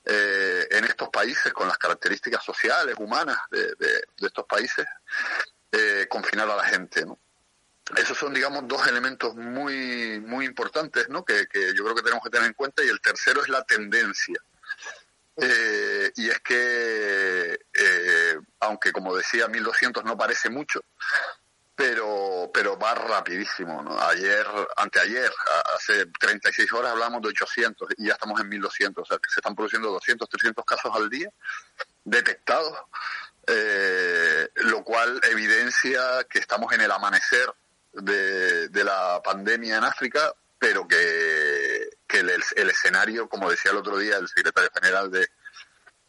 [0.10, 4.86] eh, en estos países, con las características sociales, humanas de, de- estos países,
[5.72, 7.06] eh, confinar a la gente.
[7.06, 7.20] ¿no?
[7.96, 11.26] Esos son, digamos, dos elementos muy, muy importantes ¿no?
[11.26, 13.63] que, que yo creo que tenemos que tener en cuenta y el tercero es la
[13.63, 14.39] tendencia.
[15.39, 20.82] Eh, y es que, eh, aunque como decía, 1200 no parece mucho,
[21.78, 23.84] pero pero va rapidísimo.
[23.84, 24.02] ¿no?
[24.02, 24.46] Ayer,
[24.78, 25.32] anteayer,
[25.76, 29.04] hace 36 horas hablamos de 800 y ya estamos en 1200.
[29.04, 31.30] O sea, que se están produciendo 200, 300 casos al día
[32.04, 32.74] detectados,
[33.46, 37.54] eh, lo cual evidencia que estamos en el amanecer
[37.94, 44.28] de, la pandemia en África, pero que, el, escenario, como decía el otro día el
[44.28, 45.30] secretario general de,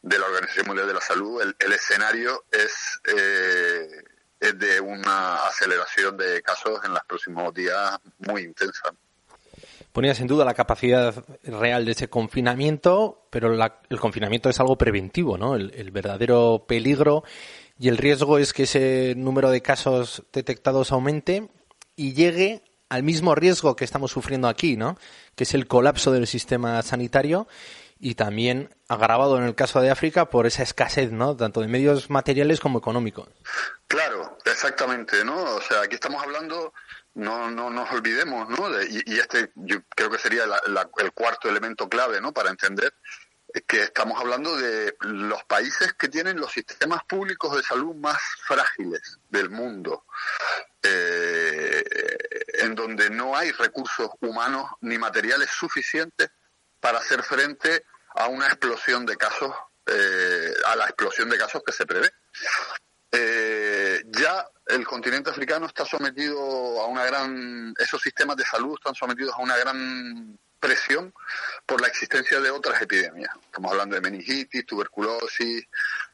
[0.00, 4.04] de la Organización Mundial de la Salud, el, el escenario es, eh,
[4.40, 8.92] de una aceleración de casos en los próximos días muy intensa.
[9.92, 14.76] Ponías en duda la capacidad real de ese confinamiento, pero la- el confinamiento es algo
[14.78, 15.56] preventivo, ¿no?
[15.56, 17.24] El, el verdadero peligro
[17.80, 21.48] y el riesgo es que ese número de casos detectados aumente
[21.96, 24.96] y llegue al mismo riesgo que estamos sufriendo aquí, ¿no?
[25.34, 27.48] Que es el colapso del sistema sanitario
[28.00, 31.36] y también agravado en el caso de África por esa escasez, ¿no?
[31.36, 33.28] Tanto de medios materiales como económicos.
[33.88, 35.36] Claro, exactamente, ¿no?
[35.56, 36.72] O sea, aquí estamos hablando,
[37.14, 38.70] no, no nos olvidemos, ¿no?
[38.70, 42.32] De- y, este yo creo que sería la- el cuarto elemento clave, ¿no?
[42.32, 42.92] Para entender
[43.66, 49.18] que estamos hablando de los países que tienen los sistemas públicos de salud más frágiles
[49.30, 50.04] del mundo,
[50.82, 51.82] eh,
[52.60, 56.28] en donde no hay recursos humanos ni materiales suficientes
[56.80, 59.52] para hacer frente a una explosión de casos,
[59.86, 62.10] eh, a la explosión de casos que se prevé.
[63.10, 66.38] Eh, ya el continente africano está sometido
[66.82, 71.14] a una gran, esos sistemas de salud están sometidos a una gran presión
[71.64, 73.30] por la existencia de otras epidemias.
[73.44, 75.64] Estamos hablando de meningitis, tuberculosis,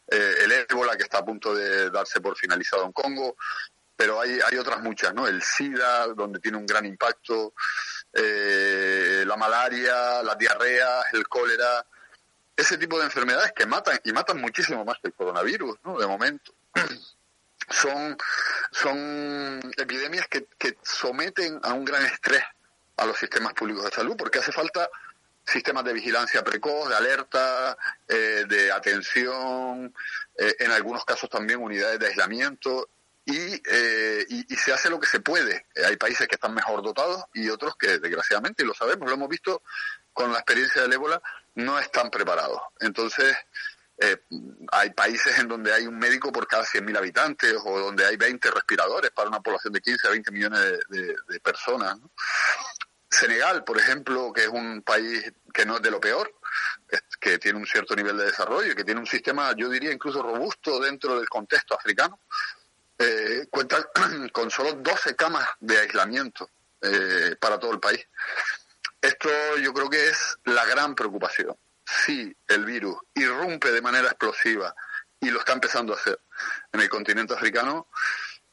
[0.07, 3.37] eh, el ébola que está a punto de darse por finalizado en Congo,
[3.96, 5.27] pero hay, hay otras muchas, ¿no?
[5.27, 7.55] El SIDA, donde tiene un gran impacto,
[8.14, 11.85] eh, la malaria, las diarreas, el cólera,
[12.57, 15.98] ese tipo de enfermedades que matan y matan muchísimo más que el coronavirus, ¿no?
[15.98, 16.53] De momento.
[17.70, 18.14] Son,
[18.72, 22.42] son epidemias que, que someten a un gran estrés
[22.98, 24.87] a los sistemas públicos de salud porque hace falta
[25.46, 27.77] sistemas de vigilancia precoz, de alerta,
[28.09, 29.94] eh, de atención,
[30.37, 32.88] eh, en algunos casos también unidades de aislamiento
[33.26, 35.66] y, eh, y, y se hace lo que se puede.
[35.74, 39.14] Eh, hay países que están mejor dotados y otros que desgraciadamente, y lo sabemos, lo
[39.14, 39.62] hemos visto
[40.12, 41.20] con la experiencia del ébola,
[41.54, 42.60] no están preparados.
[42.80, 43.37] Entonces,
[43.98, 44.16] eh,
[44.72, 48.50] hay países en donde hay un médico por cada 100.000 habitantes o donde hay 20
[48.50, 51.98] respiradores para una población de 15 a 20 millones de, de- personas.
[52.00, 52.10] ¿no?
[53.08, 56.33] Senegal, por ejemplo, que es un país que no es de lo peor,
[57.20, 60.20] que tiene un cierto nivel de desarrollo y que tiene un sistema, yo diría, incluso
[60.22, 62.18] robusto dentro del contexto africano,
[62.99, 63.88] eh, cuenta
[64.33, 68.07] con solo 12 camas de aislamiento eh, para todo el país.
[69.01, 69.29] Esto
[69.59, 71.57] yo creo que es la gran preocupación.
[71.85, 74.75] Si el virus irrumpe de manera explosiva
[75.21, 76.19] y lo está empezando a hacer
[76.73, 77.88] en el continente africano,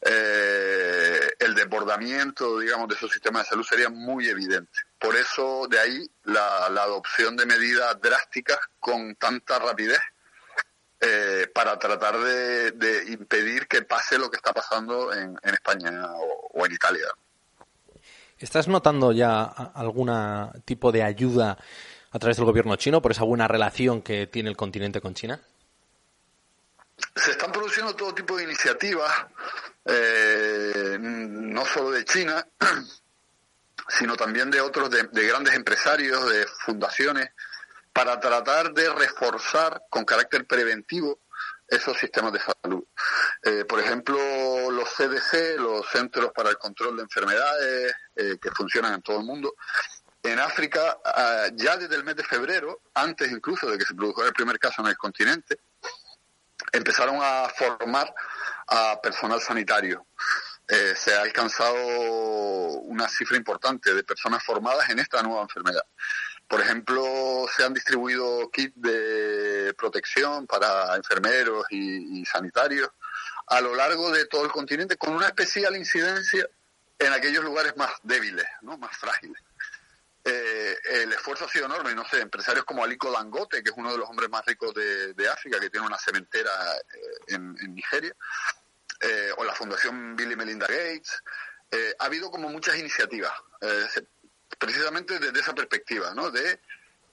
[0.01, 4.71] eh, el desbordamiento, digamos, de esos sistemas de salud sería muy evidente.
[4.99, 10.01] Por eso, de ahí la, la adopción de medidas drásticas con tanta rapidez
[11.03, 16.05] eh, para tratar de, de, impedir que pase lo que está pasando en, en España
[16.13, 17.07] o, o, en Italia.
[18.37, 20.11] ¿Estás notando ya algún
[20.63, 21.57] tipo de ayuda
[22.11, 25.41] a través del gobierno chino por esa buena relación que tiene el continente con China?
[27.15, 29.11] Se están produciendo todo tipo de iniciativas,
[29.85, 32.45] eh, no solo de China,
[33.87, 37.31] sino también de otros, de, de grandes empresarios, de fundaciones,
[37.93, 41.19] para tratar de reforzar con carácter preventivo
[41.67, 42.83] esos sistemas de salud.
[43.43, 44.17] Eh, por ejemplo,
[44.71, 49.25] los CDC, los Centros para el Control de Enfermedades, eh, que funcionan en todo el
[49.25, 49.55] mundo,
[50.23, 54.27] en África, uh, ya desde el mes de febrero, antes incluso de que se produjera
[54.27, 55.59] el primer caso en el continente,
[56.71, 58.13] empezaron a formar
[58.67, 60.05] a personal sanitario.
[60.67, 61.75] Eh, se ha alcanzado
[62.83, 65.83] una cifra importante de personas formadas en esta nueva enfermedad.
[66.51, 72.89] Por ejemplo, se han distribuido kits de protección para enfermeros y, sanitarios
[73.47, 76.45] a lo largo de todo el continente con una especial incidencia
[76.99, 78.77] en aquellos lugares más débiles, ¿no?
[78.77, 79.41] más frágiles.
[80.25, 83.93] Eh, el esfuerzo ha sido enorme, no sé, empresarios como Aliko Dangote, que es uno
[83.93, 88.13] de los hombres más ricos de, África, que tiene una cementera eh, en, Nigeria,
[88.99, 91.23] eh, o la Fundación Bill y Melinda Gates,
[91.71, 93.31] eh, ha habido como muchas iniciativas,
[93.61, 93.85] eh,
[94.61, 96.29] precisamente desde esa perspectiva, ¿no?
[96.29, 96.61] De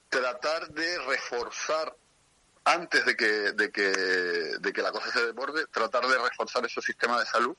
[0.07, 1.95] tratar de reforzar
[2.63, 6.85] antes de que, de que, de que la cosa se desborde, tratar de reforzar esos
[6.85, 7.57] sistemas de salud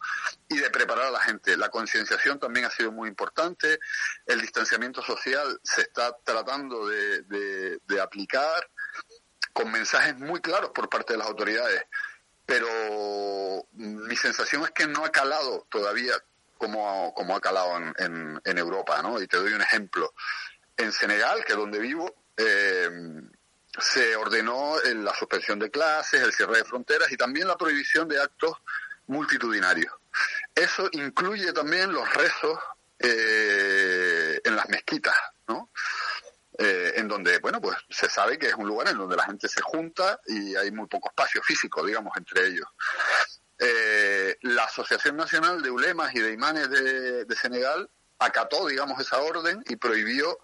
[0.49, 1.57] y de preparar a la gente.
[1.57, 3.80] La concienciación también ha sido muy importante,
[4.26, 8.70] el distanciamiento social se está tratando de, de, de aplicar
[9.53, 11.82] con mensajes muy claros por parte de las autoridades,
[12.47, 16.14] pero mi sensación es que no ha calado todavía
[16.61, 19.20] como, como ha calado en, en, Europa, ¿no?
[19.20, 20.12] Y te doy un ejemplo.
[20.76, 22.90] En Senegal, que es donde vivo, eh,
[23.78, 28.20] se ordenó la suspensión de clases, el cierre de fronteras y también la prohibición de
[28.20, 28.52] actos
[29.06, 29.92] multitudinarios.
[30.54, 32.58] Eso incluye también los rezos
[32.98, 35.16] eh, en las mezquitas,
[35.48, 35.70] ¿no?
[36.58, 39.48] Eh, en donde, bueno, pues se sabe que es un lugar en donde la gente
[39.48, 42.68] se junta y hay muy poco espacio físico, digamos, entre ellos.
[44.61, 47.88] La Asociación Nacional de Ulemas y de Imanes de, de Senegal
[48.18, 50.38] acató, digamos, esa orden y prohibió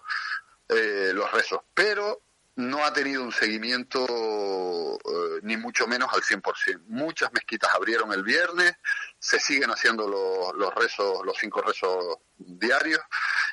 [0.69, 1.59] eh, los rezos.
[1.75, 2.23] Pero
[2.55, 6.85] no ha tenido un seguimiento eh, ni mucho menos al 100%.
[6.87, 8.73] Muchas mezquitas abrieron el viernes,
[9.19, 13.01] se siguen haciendo los, los rezos, los cinco rezos diarios,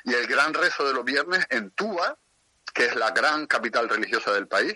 [0.03, 2.17] y el gran rezo de los viernes en Tuba,
[2.73, 4.73] que es la gran capital religiosa del país,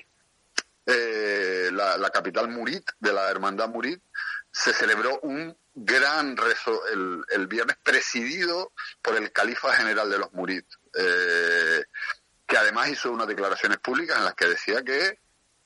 [0.85, 4.03] eh, la, la, capital Murit, de la hermandad Murit,
[4.51, 10.33] se celebró un gran rezo el, el viernes presidido por el califa general de los
[10.33, 10.65] Murit.
[10.93, 11.83] Eh,
[12.45, 15.19] que además hizo unas declaraciones públicas en las que decía que,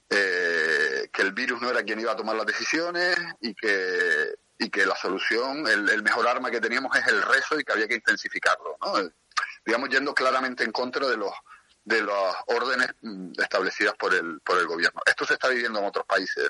[0.09, 4.70] eh, que el virus no era quien iba a tomar las decisiones y que, y
[4.70, 7.95] que la solución, el, mejor arma que teníamos es el rezo y que había que
[7.95, 9.09] intensificarlo, ¿no?
[9.66, 11.34] digamos, yendo claramente en contra de los
[11.86, 12.88] de las órdenes
[13.38, 15.01] establecidas por el, por el gobierno.
[15.05, 16.49] Esto se está viviendo en otros países.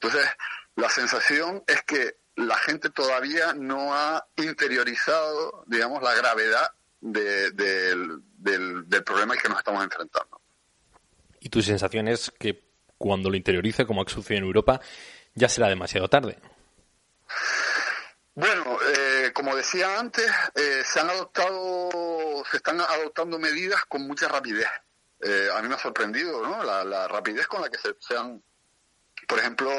[0.00, 0.28] Entonces,
[0.74, 6.70] la sensación es que la gente todavía no ha interiorizado, digamos, la gravedad
[7.00, 7.96] de, de,
[8.38, 10.40] del, del, problema al que nos estamos enfrentando.
[11.40, 12.64] Y tu sensación es que
[12.96, 14.80] cuando lo interiorice, como ha sucedido en Europa,
[15.34, 16.38] ya será demasiado tarde.
[18.34, 24.28] Bueno, eh, como decía antes, eh, se han adoptado, se están adoptando medidas con mucha
[24.28, 24.68] rapidez.
[25.20, 26.62] Eh, a mí me ha sorprendido, ¿no?
[26.62, 28.42] La, la rapidez con la que se, se, han,
[29.28, 29.70] por ejemplo,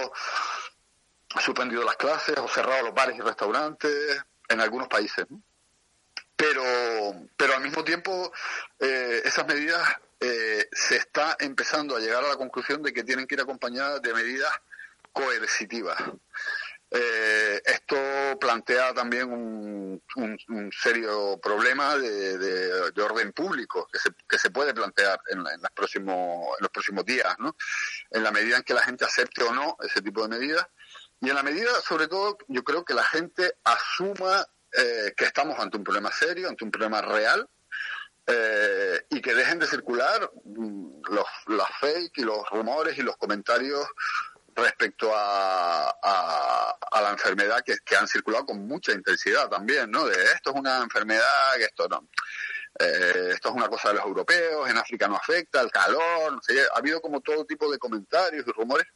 [1.39, 5.25] suspendido las clases o cerrado los bares y restaurantes en algunos países.
[6.36, 6.63] pero,
[7.38, 8.31] pero al mismo tiempo
[8.79, 9.81] eh, esas medidas
[10.19, 14.01] eh, se está empezando a llegar a la conclusión de que tienen que ir acompañadas
[14.01, 14.53] de medidas
[15.11, 15.97] coercitivas.
[16.95, 17.97] Eh, esto
[18.39, 24.38] plantea también un, un, un serio problema de, de, de, orden público que se, que
[24.38, 27.55] se puede plantear en, en, próximos, en los próximos días, ¿no?
[28.11, 30.67] En la medida en que la gente acepte o no ese tipo de medidas
[31.24, 35.57] y en la medida, sobre todo, yo creo que la gente asuma eh, que estamos
[35.57, 37.47] ante un problema serio, ante un problema real,
[38.28, 43.88] eh, y que dejen de circular los, las fake y los rumores y los comentarios
[44.53, 50.05] respecto a la enfermedad que, que, han circulado con mucha intensidad también, ¿no?
[50.05, 52.09] De esto es una enfermedad, que esto no.
[52.80, 56.41] Eh, esto es una cosa de los europeos, en África no afecta, el calor, no
[56.41, 58.88] sé, ha habido como todo tipo de comentarios y rumores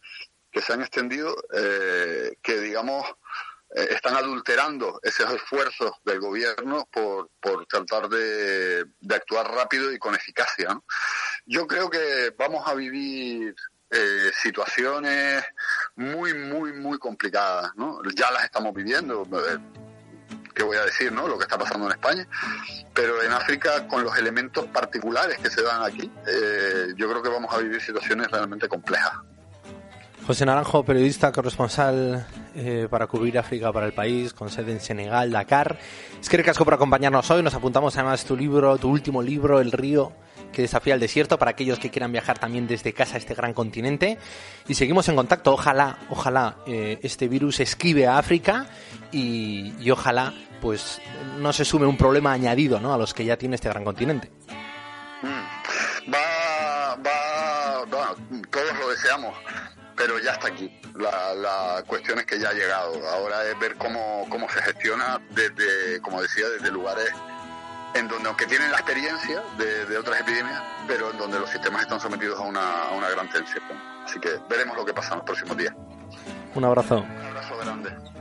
[0.52, 3.06] que se han extendido, eh, que digamos,
[3.76, 10.00] eh, están adulterando esos esfuerzos del gobierno por, por tratar de, de actuar rápido y
[10.00, 10.80] con eficacia.
[11.46, 13.54] Yo creo que vamos a vivir
[13.90, 15.44] eh, situaciones
[15.96, 18.00] muy, muy, muy complicadas, ¿no?
[18.16, 19.60] Ya las estamos viviendo, eh,
[20.56, 21.28] ¿qué voy a decir, no?
[21.28, 22.28] Lo que está pasando en España,
[22.94, 26.10] pero en África, con los elementos particulares que se dan aquí,
[26.96, 29.14] yo creo que vamos a vivir situaciones realmente complejas.
[30.28, 35.32] José Naranjo, periodista corresponsal eh, para cubrir África para el país, con sede en Senegal,
[35.32, 35.80] Dakar.
[36.20, 37.42] Es que recasco por acompañarnos hoy.
[37.42, 40.12] Nos apuntamos además tu libro, tu último libro, El río
[40.52, 43.54] que desafía el desierto, para aquellos que quieran viajar también desde casa a este gran
[43.54, 44.18] continente.
[44.68, 45.54] Y seguimos en contacto.
[45.54, 48.66] Ojalá, ojalá eh, este virus esquive a África
[49.14, 51.00] y, y ojalá pues
[51.40, 52.94] no se sume un problema añadido ¿no?
[52.94, 54.30] a los que ya tiene este gran continente.
[55.24, 58.16] Va, va, va,
[58.52, 59.34] todos lo deseamos,
[59.98, 60.72] pero ya está aquí.
[60.96, 62.94] La, la cuestión es que ya ha llegado.
[63.10, 67.12] Ahora es ver cómo, cómo se gestiona desde, como decía, desde lugares
[67.96, 71.82] en donde, aunque tienen la experiencia de, de otras epidemias, pero en donde los sistemas
[71.82, 73.64] están sometidos a una, a una gran tensión.
[74.06, 75.74] Así que veremos lo que pasa en los próximos días.
[76.54, 77.00] Un abrazo.
[77.00, 78.17] Un abrazo grande.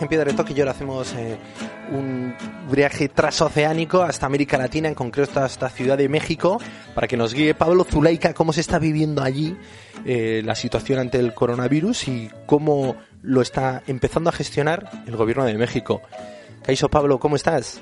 [0.00, 1.36] En Piedra de Toque y ahora hacemos eh,
[1.90, 2.34] un
[2.70, 6.60] viaje transoceánico hasta América Latina, en concreto hasta Ciudad de México,
[6.94, 9.56] para que nos guíe Pablo Zuleika cómo se está viviendo allí
[10.04, 15.44] eh, la situación ante el coronavirus y cómo lo está empezando a gestionar el gobierno
[15.44, 16.02] de México.
[16.62, 17.80] Caiso Pablo, ¿cómo estás?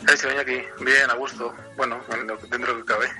[0.00, 1.52] Eh, aquí, bien, a gusto.
[1.76, 1.98] Bueno,
[2.50, 3.06] dentro de lo que cabe.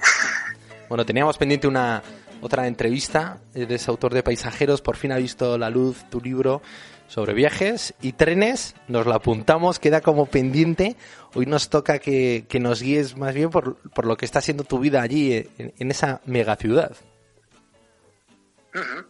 [0.89, 2.03] Bueno, teníamos pendiente una
[2.43, 6.61] otra entrevista, eres autor de Paisajeros, por fin ha visto la luz tu libro
[7.09, 10.97] sobre viajes y trenes, nos lo apuntamos, queda como pendiente.
[11.35, 14.65] Hoy nos toca que, que nos guíes más bien por, por lo que está siendo
[14.65, 16.97] tu vida allí, en, en esa megaciudad.
[18.75, 19.07] Ujú.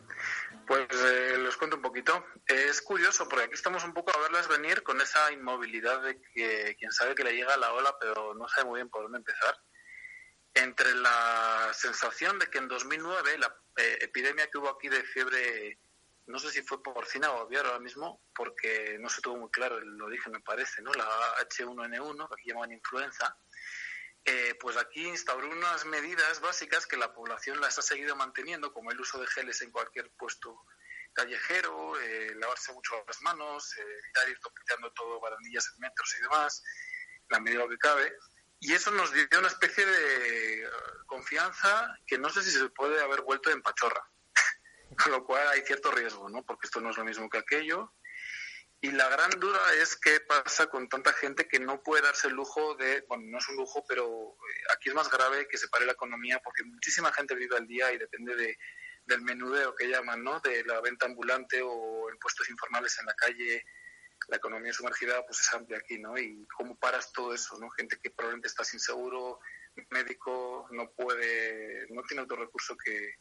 [0.67, 2.25] Pues eh, les cuento un poquito.
[2.47, 6.77] Es curioso porque aquí estamos un poco a verlas venir con esa inmovilidad de que
[6.79, 9.55] quien sabe que le llega la ola pero no sabe muy bien por dónde empezar.
[10.55, 15.79] Entre la sensación de que en 2009 la eh, epidemia que hubo aquí de fiebre,
[16.27, 19.79] no sé si fue porcina o aviar ahora mismo, porque no se tuvo muy claro
[19.79, 20.93] el origen me parece, ¿no?
[20.93, 21.07] La
[21.49, 23.37] H1N1, que aquí llaman influenza,
[24.25, 28.93] eh, pues aquí instauró unas medidas básicas que la población las ha seguido manteniendo, como
[28.93, 30.65] el uso de geles en cualquier puesto
[31.13, 36.23] callejero, eh, lavarse mucho las manos, eh, evitar ir toqueteando todo barandillas en metros y
[36.23, 36.63] demás,
[37.31, 38.13] la medida que cabe.
[38.61, 40.71] Y eso nos dio una especie de
[41.07, 44.09] confianza que no sé si se puede haber vuelto en pachorra.
[44.97, 46.45] Con lo cual hay cierto riesgo, ¿no?
[46.45, 47.93] Porque esto no es lo mismo que aquello.
[48.81, 52.35] Y la gran duda es qué pasa con tanta gente que no puede darse el
[52.35, 55.69] lujo de, bueno, no es un lujo, pero eh, aquí es más grave que se
[55.69, 58.59] pare la economía porque muchísima gente vive al día y depende de,
[59.05, 60.41] del menudeo que llaman, ¿no?
[60.41, 63.65] De la venta ambulante o en puestos informales en la calle.
[64.27, 66.19] La economía sumergida pues es amplia aquí, ¿no?
[66.19, 67.71] Y cómo paras todo eso, ¿no?
[67.71, 69.39] Gente que probablemente está sin seguro,
[69.91, 73.15] médico, no puede, no tiene otro recurso que,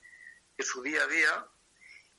[0.58, 1.48] que su día a día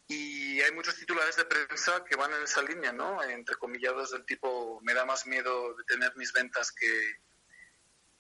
[0.09, 3.23] y hay muchos titulares de prensa que van en esa línea, ¿no?
[3.23, 7.17] Entre comillados del tipo, me da más miedo de tener mis ventas que,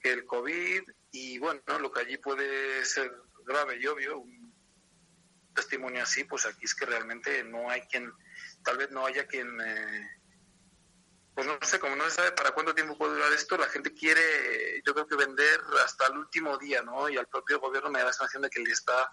[0.00, 0.82] que el COVID.
[1.10, 3.12] Y bueno, lo que allí puede ser
[3.44, 4.54] grave y obvio, un
[5.54, 8.12] testimonio así, pues aquí es que realmente no hay quien,
[8.64, 9.60] tal vez no haya quien...
[9.60, 10.08] Eh,
[11.34, 13.94] pues no sé, como no se sabe para cuánto tiempo puede durar esto, la gente
[13.94, 17.08] quiere, yo creo que vender hasta el último día, ¿no?
[17.08, 19.10] Y al propio gobierno me da la sensación de que le está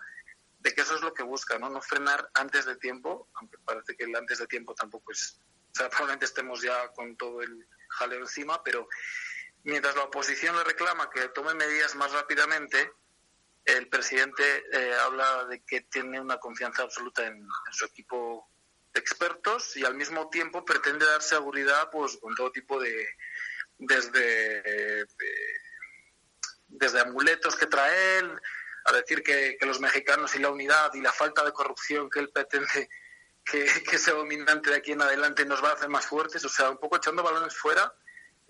[0.60, 1.70] de que eso es lo que busca, ¿no?
[1.70, 5.40] No frenar antes de tiempo, aunque parece que el antes de tiempo tampoco es...
[5.72, 8.88] O sea, probablemente estemos ya con todo el jaleo encima, pero
[9.64, 12.92] mientras la oposición le reclama que tome medidas más rápidamente,
[13.66, 14.44] el presidente
[14.74, 18.50] eh, habla de que tiene una confianza absoluta en, su equipo
[18.94, 23.08] de expertos y al mismo tiempo pretende dar seguridad pues con todo tipo de...
[23.78, 25.02] desde...
[25.02, 25.06] Eh,
[26.72, 28.40] desde amuletos que trae él,
[28.86, 32.20] a decir que, que, los mexicanos y la unidad y la falta de corrupción que
[32.20, 32.90] él pretende
[33.44, 36.50] que, que sea dominante de aquí en adelante nos va a hacer más fuertes, o
[36.50, 37.94] sea, un poco echando balones fuera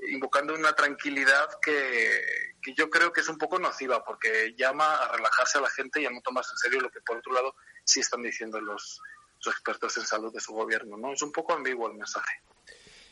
[0.07, 5.11] invocando una tranquilidad que, que yo creo que es un poco nociva, porque llama a
[5.11, 7.55] relajarse a la gente y a no tomarse en serio lo que, por otro lado,
[7.83, 9.01] sí están diciendo los,
[9.43, 10.97] los expertos en salud de su gobierno.
[10.97, 11.13] ¿no?
[11.13, 12.41] Es un poco ambiguo el mensaje.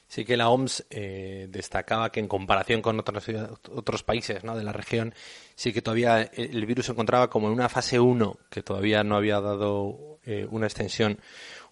[0.07, 3.25] Sí que la OMS eh, destacaba que en comparación con otros,
[3.71, 4.55] otros países ¿no?
[4.55, 5.13] de la región,
[5.55, 9.17] sí que todavía el virus se encontraba como en una fase 1, que todavía no
[9.17, 11.19] había dado eh, una extensión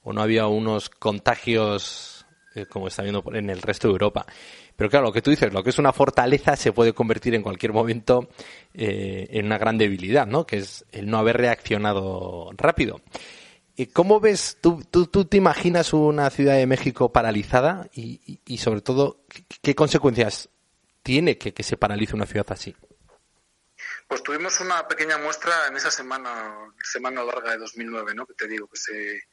[0.04, 2.26] o no había unos contagios
[2.56, 4.26] eh, como está viendo en el resto de Europa.
[4.76, 7.42] Pero claro, lo que tú dices, lo que es una fortaleza se puede convertir en
[7.42, 8.30] cualquier momento
[8.74, 10.46] eh, en una gran debilidad, ¿no?
[10.46, 13.02] Que es el no haber reaccionado rápido.
[13.92, 18.80] ¿Cómo ves, tú, tú, tú, te imaginas una Ciudad de México paralizada y, y, sobre
[18.80, 19.26] todo,
[19.62, 20.50] ¿qué, consecuencias
[21.04, 22.74] tiene que, que, se paralice una ciudad así?
[24.08, 28.26] Pues tuvimos una pequeña muestra en esa semana, semana larga de 2009, ¿no?
[28.26, 29.24] Que te digo, que se,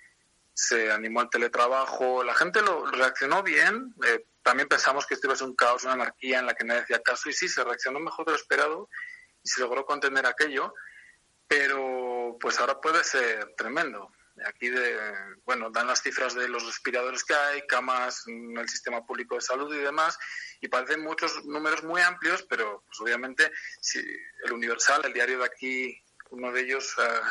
[0.55, 5.34] se animó al teletrabajo, la gente lo reaccionó bien, eh, también pensamos que esto iba
[5.34, 7.62] a ser un caos, una anarquía en la que nadie hacía caso y sí, se
[7.62, 8.88] reaccionó mejor de lo esperado
[9.43, 10.74] y se logró contener aquello,
[11.47, 14.11] pero pues ahora puede ser tremendo.
[14.47, 14.99] Aquí, de,
[15.45, 19.43] bueno, dan las cifras de los respiradores que hay, camas en el sistema público de
[19.43, 20.18] salud y demás,
[20.61, 23.99] y parecen muchos números muy amplios, pero pues obviamente si
[24.45, 27.26] el Universal, el diario de aquí, uno de ellos uh,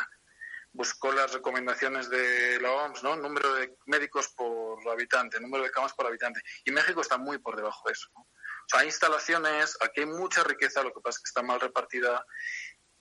[0.72, 3.16] buscó las recomendaciones de la OMS, ¿no?
[3.16, 7.56] Número de médicos por habitante, número de camas por habitante, y México está muy por
[7.56, 8.08] debajo de eso.
[8.14, 8.20] ¿no?
[8.22, 11.60] O sea, hay instalaciones, aquí hay mucha riqueza, lo que pasa es que está mal
[11.60, 12.24] repartida,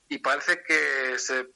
[0.07, 1.47] y parece que se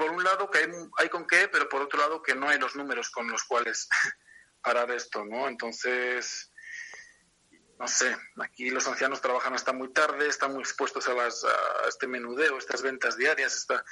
[0.00, 2.58] por un lado que hay, hay, con qué, pero por otro lado que no hay
[2.58, 3.86] los números con los cuales
[4.62, 5.46] parar esto, ¿no?
[5.46, 6.50] Entonces,
[7.78, 11.86] no sé, aquí los ancianos trabajan hasta muy tarde, están muy expuestos a, las, a
[11.86, 13.84] este menudeo, estas ventas diarias, esta,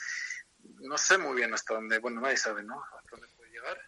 [0.81, 2.83] no sé muy bien hasta dónde, bueno, nadie sabe, ¿no?
[2.83, 3.79] Hasta dónde puede llegar.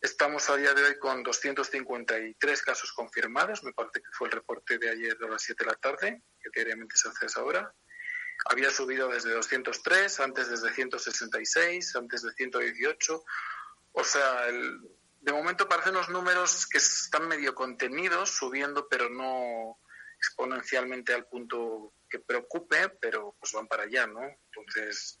[0.00, 4.78] Estamos a día de hoy con 253 casos confirmados, me parece que fue el reporte
[4.78, 7.74] de ayer a las 7 de la tarde, que diariamente se hace a esa hora.
[8.46, 13.24] Había subido desde 203, antes desde 166, antes de 118.
[13.92, 14.80] O sea, el,
[15.20, 19.78] de momento parecen los números que están medio contenidos, subiendo, pero no
[20.18, 24.20] exponencialmente al punto que preocupe, pero pues van para allá, ¿no?
[24.20, 25.20] Entonces,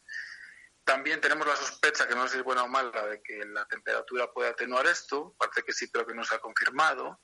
[0.84, 3.64] también tenemos la sospecha, que no sé si es buena o mala, de que la
[3.66, 5.34] temperatura puede atenuar esto.
[5.38, 7.20] Parece que sí, pero que no se ha confirmado.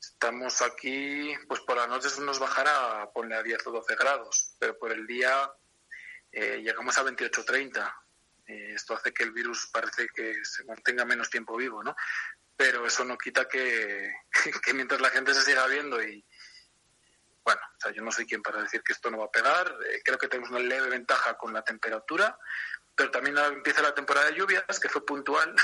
[0.00, 4.78] Estamos aquí, pues por la noche nos bajará, ponle a 10 o 12 grados, pero
[4.78, 5.50] por el día
[6.30, 8.02] eh, llegamos a 28 o 30.
[8.46, 11.96] Eh, esto hace que el virus parece que se mantenga menos tiempo vivo, ¿no?
[12.56, 14.12] Pero eso no quita que,
[14.64, 16.24] que mientras la gente se siga viendo y,
[17.42, 19.76] bueno, o sea, yo no soy quien para decir que esto no va a pegar.
[19.90, 22.38] Eh, creo que tenemos una leve ventaja con la temperatura,
[22.94, 25.54] pero también empieza la temporada de lluvias, que fue puntual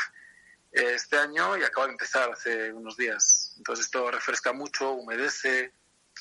[0.75, 3.55] este año y acaba de empezar hace unos días.
[3.57, 5.73] Entonces esto refresca mucho, humedece.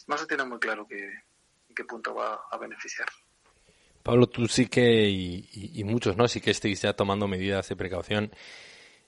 [0.08, 3.08] No se tiene muy claro qué, en qué punto va a beneficiar.
[4.04, 6.28] Pablo, tú sí que, y, muchos, ¿no?
[6.28, 8.32] Sí que estéis ya tomando medidas de precaución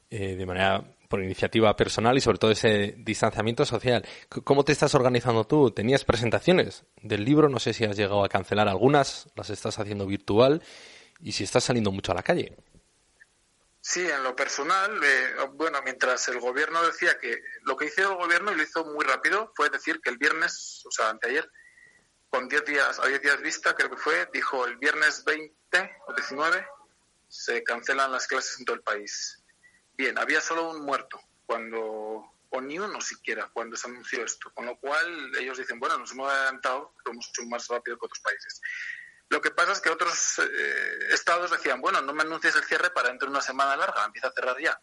[0.09, 4.05] eh, de manera por iniciativa personal y sobre todo ese distanciamiento social.
[4.43, 5.71] ¿Cómo te estás organizando tú?
[5.71, 7.49] ¿Tenías presentaciones del libro?
[7.49, 10.63] No sé si has llegado a cancelar algunas, las estás haciendo virtual
[11.21, 12.55] y si estás saliendo mucho a la calle.
[13.87, 18.17] Sí, en lo personal, eh, bueno, mientras el gobierno decía que lo que hizo el
[18.17, 21.47] gobierno y lo hizo muy rápido fue decir que el viernes, o sea, anteayer,
[22.27, 26.13] con 10 días, a 10 días vista, creo que fue, dijo el viernes 20 o
[26.13, 26.67] 19
[27.27, 29.43] se cancelan las clases en todo el país.
[29.93, 34.65] Bien, había solo un muerto cuando, o ni uno siquiera, cuando se anunció esto, con
[34.65, 38.21] lo cual ellos dicen, bueno, nos hemos adelantado, lo hemos hecho más rápido que otros
[38.21, 38.59] países.
[39.29, 42.91] Lo que pasa es que otros eh, estados decían, bueno, no me anuncies el cierre
[42.91, 44.79] para dentro de una semana larga, empieza a cerrar ya.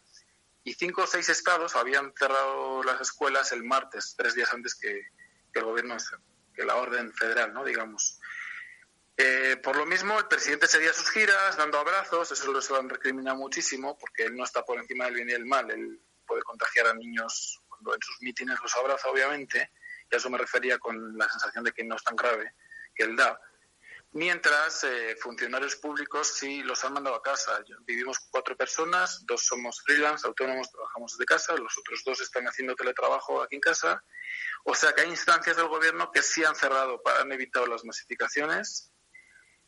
[0.64, 5.09] Y cinco o seis estados habían cerrado las escuelas el martes, tres días antes que,
[5.55, 5.97] el gobierno,
[6.55, 7.64] que la orden federal, ¿no?
[7.64, 8.20] Digamos.
[9.16, 13.36] Eh, por lo mismo, el presidente seguía sus giras, dando abrazos, eso lo han recriminado
[13.36, 16.86] muchísimo, porque él no está por encima del bien y del mal, él puede contagiar
[16.86, 19.70] a niños cuando en sus mítines los abraza, obviamente,
[20.11, 22.55] y a eso me refería con la sensación de que no es tan grave
[22.95, 23.38] que él da.
[24.12, 27.62] Mientras, eh, funcionarios públicos sí los han mandado a casa.
[27.86, 32.74] Vivimos cuatro personas, dos somos freelance, autónomos, trabajamos desde casa, los otros dos están haciendo
[32.74, 34.04] teletrabajo aquí en casa.
[34.64, 38.92] O sea que hay instancias del gobierno que sí han cerrado, han evitado las masificaciones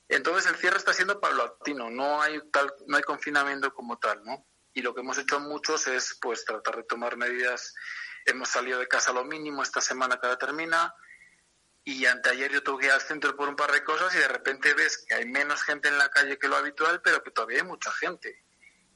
[0.09, 4.47] entonces el cierre está siendo paulatino, no hay tal, no hay confinamiento como tal, ¿no?
[4.75, 7.75] Y lo que hemos hecho muchos es pues tratar de tomar medidas.
[8.27, 10.93] Hemos salido de casa lo mínimo esta semana que termina
[11.85, 14.29] y anteayer yo tuve que ir al centro por un par de cosas y de
[14.29, 17.59] repente ves que hay menos gente en la calle que lo habitual, pero que todavía
[17.59, 18.43] hay mucha gente.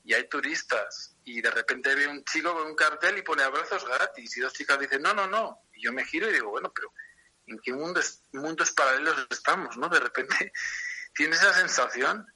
[0.04, 3.84] y hay turistas y de repente ve un chico con un cartel y pone abrazos
[3.84, 5.64] gratis y dos chicas dicen no, no, no.
[5.74, 6.94] Y yo me giro y digo, bueno, pero
[7.46, 9.76] ¿en qué mundos, mundos paralelos estamos?
[9.76, 9.90] ¿no?
[9.90, 10.52] De repente
[11.14, 12.26] tienes esa sensación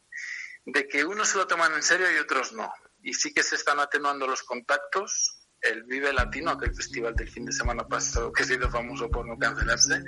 [0.66, 2.70] de que unos se lo toman en serio y otros no.
[3.02, 5.38] Y sí que se están atenuando los contactos.
[5.62, 9.26] El Vive Latino, aquel festival del fin de semana pasado que ha sido famoso por
[9.26, 10.02] no cancelarse,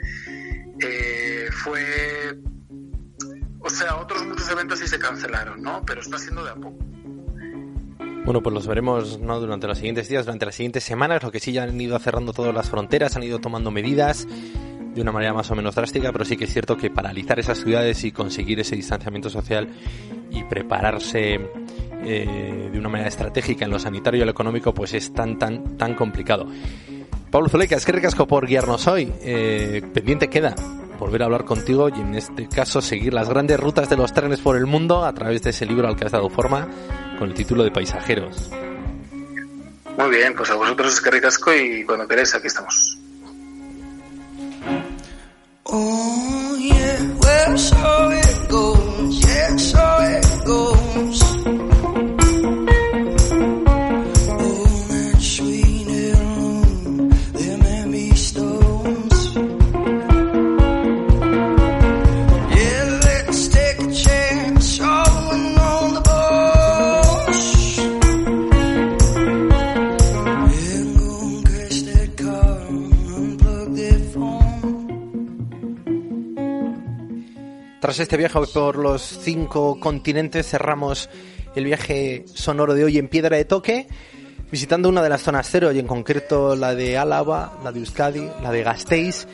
[0.81, 2.37] eh, fue...
[3.61, 5.83] O sea, otros muchos eventos sí se cancelaron, ¿no?
[5.87, 6.85] Pero está siendo de a poco.
[8.25, 9.39] Bueno, pues los veremos ¿no?
[9.39, 11.23] durante los siguientes días, durante las siguientes semanas.
[11.23, 15.01] Lo que sí ya han ido cerrando todas las fronteras, han ido tomando medidas de
[15.01, 18.05] una manera más o menos drástica, pero sí que es cierto que paralizar esas ciudades
[18.05, 19.69] y conseguir ese distanciamiento social
[20.31, 21.41] y prepararse
[22.05, 25.77] eh, de una manera estratégica en lo sanitario y lo económico, pues es tan, tan,
[25.77, 26.47] tan complicado.
[27.31, 29.13] Pablo Zuleika, es que recasco por guiarnos hoy.
[29.23, 30.55] Eh, pendiente queda
[30.99, 34.41] volver a hablar contigo y en este caso seguir las grandes rutas de los trenes
[34.41, 36.69] por el mundo a través de ese libro al que has dado forma
[37.19, 38.51] con el título de Paisajeros.
[39.99, 42.99] Muy bien, pues a vosotros es que recasco y cuando queréis aquí estamos.
[45.65, 50.84] Oh yeah, well so it goes, yeah, so it goes.
[77.85, 81.11] Tras este viaje por los cinco continentes cerramos
[81.55, 83.87] el viaje sonoro de hoy en Piedra de Toque,
[84.51, 88.27] visitando una de las zonas cero y en concreto la de Álava, la de Euskadi,
[88.43, 89.27] la de Gasteiz,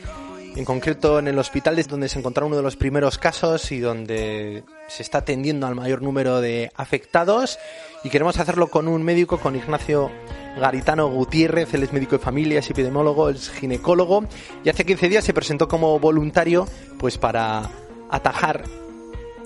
[0.56, 3.78] en concreto en el hospital es donde se encontraron uno de los primeros casos y
[3.78, 7.56] donde se está atendiendo al mayor número de afectados.
[8.02, 10.10] Y queremos hacerlo con un médico, con Ignacio
[10.58, 14.24] Garitano Gutiérrez, él es médico de familia, es epidemiólogo, es ginecólogo
[14.64, 16.66] y hace 15 días se presentó como voluntario
[16.98, 17.70] pues para
[18.10, 18.64] atajar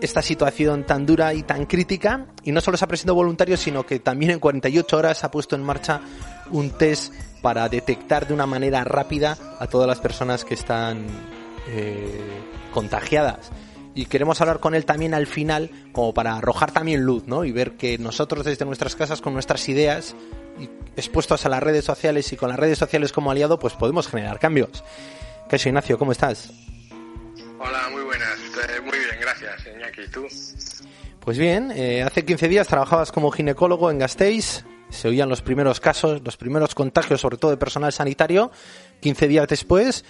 [0.00, 3.86] esta situación tan dura y tan crítica y no solo se ha presentado voluntario sino
[3.86, 6.00] que también en 48 horas ha puesto en marcha
[6.50, 11.06] un test para detectar de una manera rápida a todas las personas que están
[11.68, 12.42] eh,
[12.72, 13.50] contagiadas
[13.94, 17.44] y queremos hablar con él también al final como para arrojar también luz ¿no?
[17.44, 20.14] y ver que nosotros desde nuestras casas con nuestras ideas
[20.96, 24.38] expuestos a las redes sociales y con las redes sociales como aliado pues podemos generar
[24.38, 24.84] cambios.
[25.48, 25.98] ¿Qué es Ignacio?
[25.98, 26.50] ¿Cómo estás?
[27.66, 28.38] Hola, muy buenas.
[28.38, 30.02] Eh, muy bien, gracias, Iñaki.
[30.02, 30.26] ¿Y tú?
[31.20, 35.80] Pues bien, eh, hace 15 días trabajabas como ginecólogo en Gasteiz, se oían los primeros
[35.80, 38.50] casos, los primeros contagios, sobre todo de personal sanitario.
[39.00, 40.04] 15 días después,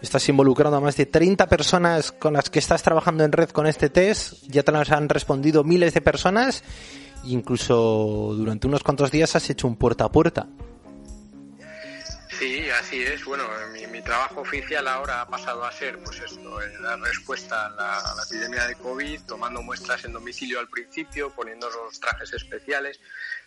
[0.00, 3.66] estás involucrando a más de 30 personas con las que estás trabajando en red con
[3.66, 4.42] este test.
[4.48, 6.64] Ya te las han respondido miles de personas.
[7.24, 10.46] Incluso durante unos cuantos días has hecho un puerta a puerta.
[12.38, 13.24] Sí, así es.
[13.24, 17.66] Bueno, mi, mi trabajo oficial ahora ha pasado a ser, pues esto, eh, dar respuesta
[17.66, 22.98] a la, epidemia de COVID, tomando muestras en domicilio al principio, poniendo los trajes especiales.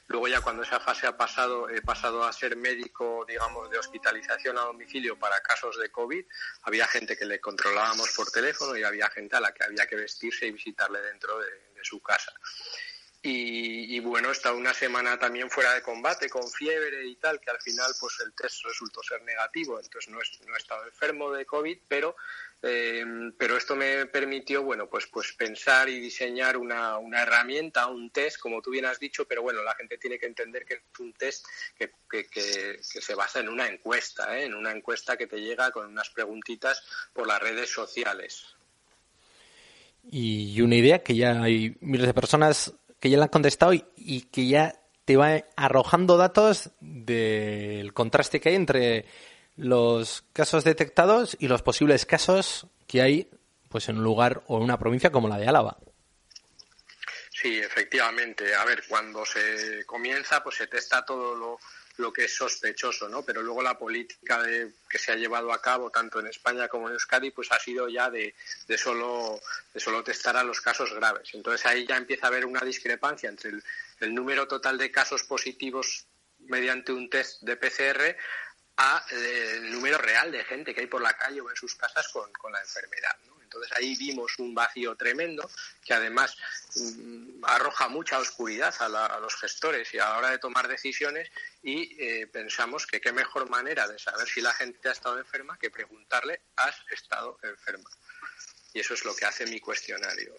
[0.07, 4.57] Luego ya cuando esa fase ha pasado, he pasado a ser médico, digamos, de hospitalización
[4.57, 6.25] a domicilio para casos de COVID.
[6.61, 9.97] Había gente que le controlábamos por teléfono y había gente a la que había que
[9.97, 12.31] vestirse y visitarle dentro de, de su casa.
[13.29, 17.49] Y, bueno, he estado una semana también fuera de combate, con fiebre y tal, que
[17.49, 21.77] al final pues el test resultó ser negativo, entonces no, he estado enfermo de COVID,
[21.89, 22.15] pero,
[22.61, 23.03] eh,
[23.37, 28.39] pero esto me permitió, bueno, pues, pues pensar y diseñar una, una, herramienta, un test,
[28.39, 31.11] como tú bien has dicho, pero bueno, la gente tiene que entender que es un
[31.11, 31.45] test
[31.77, 34.45] que, que, que, que se basa en una encuesta, ¿eh?
[34.45, 38.45] en una encuesta que te llega con unas preguntitas por las redes sociales.
[40.09, 44.21] Y una idea que ya hay miles de personas que ya le han contestado y,
[44.31, 49.05] que ya te va arrojando datos del contraste que hay entre
[49.55, 53.29] los casos detectados y los posibles casos que hay
[53.69, 55.77] pues en un lugar o en una provincia como la de Álava.
[57.31, 58.55] Sí, efectivamente.
[58.55, 61.59] A ver, cuando se comienza, pues se testa todo lo,
[61.97, 63.23] lo que es sospechoso, ¿no?
[63.23, 66.87] Pero luego la política de, que se ha llevado a cabo tanto en España como
[66.87, 68.35] en Euskadi, pues ha sido ya de,
[68.67, 69.39] de, solo,
[69.73, 71.29] de solo testar a los casos graves.
[71.33, 73.51] Entonces ahí ya empieza a haber una discrepancia entre
[73.99, 76.05] el, número total de casos positivos
[76.39, 78.15] mediante un test de PCR
[78.77, 81.75] a eh, el número real de gente que hay por la calle o en sus
[81.75, 83.17] casas con, con la enfermedad.
[83.47, 85.49] Entonces ahí vimos un vacío tremendo
[85.85, 86.35] que además
[86.75, 91.29] mmm, arroja mucha oscuridad a, los gestores y a la hora de tomar decisiones
[91.63, 95.57] y eh, pensamos que qué mejor manera de saber si la gente ha estado enferma
[95.57, 97.89] que preguntarle ¿has estado enferma?
[98.73, 100.35] Y eso es lo que hace mi cuestionario.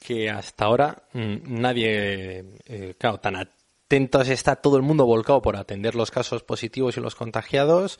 [0.00, 5.56] que hasta ahora mm, nadie, eh, claro, tan atentos está todo el mundo volcado por
[5.56, 7.98] atender los casos positivos y los contagiados,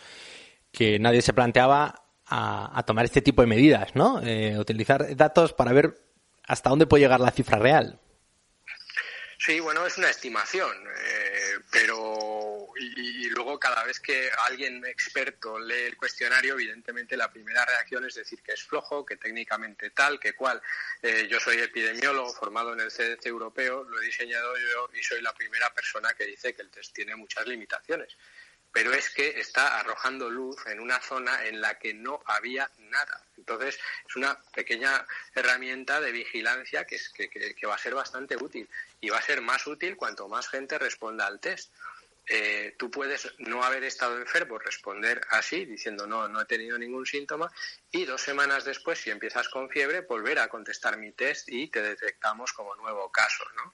[0.71, 4.20] que nadie se planteaba a, a tomar este tipo de medidas, ¿no?
[4.22, 5.95] Eh, utilizar datos para ver
[6.47, 8.01] hasta dónde puede llegar la cifra real.
[9.39, 15.83] Sí, bueno, es una estimación, eh, pero y, luego cada vez que alguien experto lee
[15.89, 20.35] el cuestionario, evidentemente la primera reacción es decir que es flojo, que técnicamente tal, que
[20.35, 20.62] cual.
[21.03, 25.20] Eh, yo soy epidemiólogo formado en el CDC europeo, lo he diseñado yo y soy
[25.20, 28.16] la primera persona que dice que el test tiene muchas limitaciones
[28.75, 33.25] pero es que está arrojando luz en una zona en la que no había nada.
[33.39, 38.37] Entonces, es una pequeña herramienta de vigilancia que, es, que, que, va a ser bastante
[38.37, 38.68] útil
[39.01, 41.72] y va a ser más útil cuanto más gente responda al test.
[42.27, 47.07] Eh, tú puedes no haber estado enfermo, responder así, diciendo no, no he tenido ningún
[47.07, 47.53] síntoma,
[47.93, 51.81] y dos semanas después, si empiezas con fiebre, volver a contestar mi test y te
[51.81, 53.72] detectamos como nuevo caso, ¿no?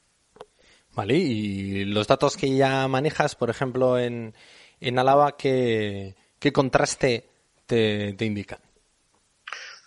[0.93, 4.35] Vale, y los datos que ya manejas, por ejemplo, en,
[4.81, 7.29] en Álava, ¿qué, qué contraste
[7.67, 8.61] te, te indican?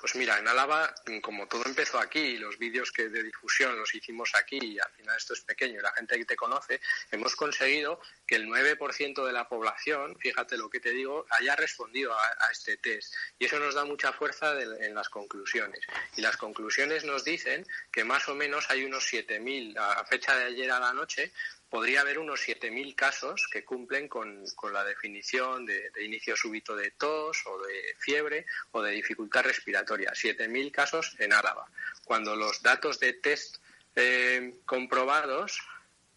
[0.04, 4.32] Pues mira, en Álava, como todo empezó aquí, los vídeos que de difusión los hicimos
[4.36, 8.02] aquí, y al final esto es pequeño y la gente que te conoce, hemos conseguido
[8.28, 12.76] que el 9% de la población, fíjate lo que te digo, haya respondido a, este
[12.76, 13.14] test.
[13.40, 15.80] Y eso nos da mucha fuerza en las conclusiones.
[16.18, 20.44] Y las conclusiones nos dicen que más o menos hay unos 7.000, a fecha de
[20.44, 21.32] ayer a la noche,
[21.74, 26.92] podría haber unos 7.000 casos que cumplen con, con la definición de, inicio súbito de
[26.92, 30.12] tos o de fiebre o de dificultad respiratoria.
[30.12, 31.66] 7.000 casos en Álava.
[32.06, 33.58] Cuando los datos de test
[33.96, 35.64] eh, comprobados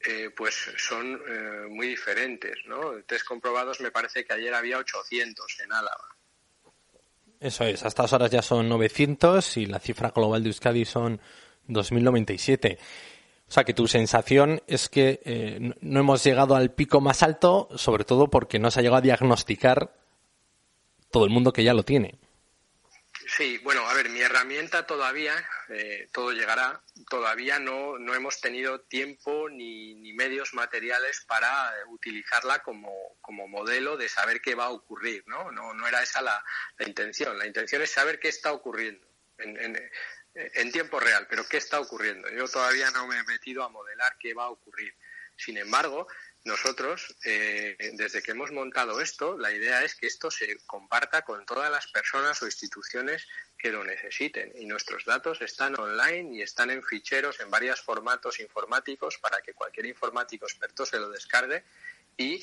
[0.00, 2.59] eh, pues son eh, muy diferentes.
[2.66, 3.02] ¿no?
[3.07, 6.16] Test comprobados me parece que ayer había 800 en Álava.
[7.40, 11.18] Eso es, a estas horas ya son 900 y la cifra global de Euskadi son
[11.66, 12.78] 2097.
[13.49, 17.68] O sea que tu sensación es que eh, no hemos llegado al pico más alto,
[17.76, 19.94] sobre todo porque no se ha llegado a diagnosticar
[21.11, 22.18] todo el mundo que ya lo tiene.
[23.28, 25.34] Sí, bueno, a ver, mi herramienta todavía,
[25.68, 26.80] eh, todo llegará,
[27.11, 33.97] todavía no, no hemos tenido tiempo ni, ni medios materiales para utilizarla como, como, modelo
[33.97, 35.51] de saber qué va a ocurrir, ¿no?
[35.51, 36.44] No, no era esa la,
[36.78, 37.36] la intención.
[37.36, 39.05] La intención es saber qué está ocurriendo.
[39.38, 39.90] En, en,
[40.37, 42.28] en tiempo real, pero ¿qué está ocurriendo?
[42.30, 44.95] Yo todavía no me he metido a modelar qué va a ocurrir.
[45.37, 46.07] Sin embargo,
[46.45, 51.45] nosotros, eh, desde que hemos montado esto, la idea es que esto se comparta con
[51.45, 53.26] todas las personas o instituciones
[53.59, 54.53] que lo necesiten.
[54.55, 59.55] Y nuestros datos están online y están en ficheros en varios formatos informáticos para que
[59.55, 61.64] cualquier informático experto se lo descargue
[62.16, 62.43] y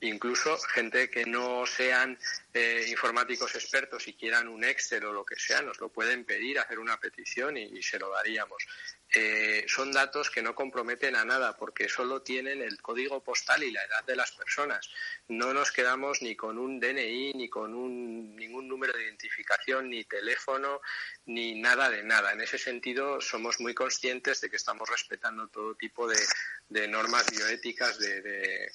[0.00, 2.18] incluso gente que no sean
[2.52, 6.58] eh, informáticos expertos y quieran un Excel o lo que sea, nos lo pueden pedir,
[6.58, 8.66] hacer una petición y, y se lo daríamos.
[9.14, 13.70] Eh, son datos que no comprometen a nada porque solo tienen el código postal y
[13.70, 14.90] la edad de las personas.
[15.28, 20.04] No nos quedamos ni con un DNI, ni con un, ningún número de identificación, ni
[20.04, 20.80] teléfono,
[21.26, 22.32] ni nada de nada.
[22.32, 27.98] En ese sentido, somos muy conscientes de que estamos respetando todo tipo de, normas bioéticas
[27.98, 28.70] de,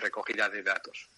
[0.00, 1.08] recogida de datos.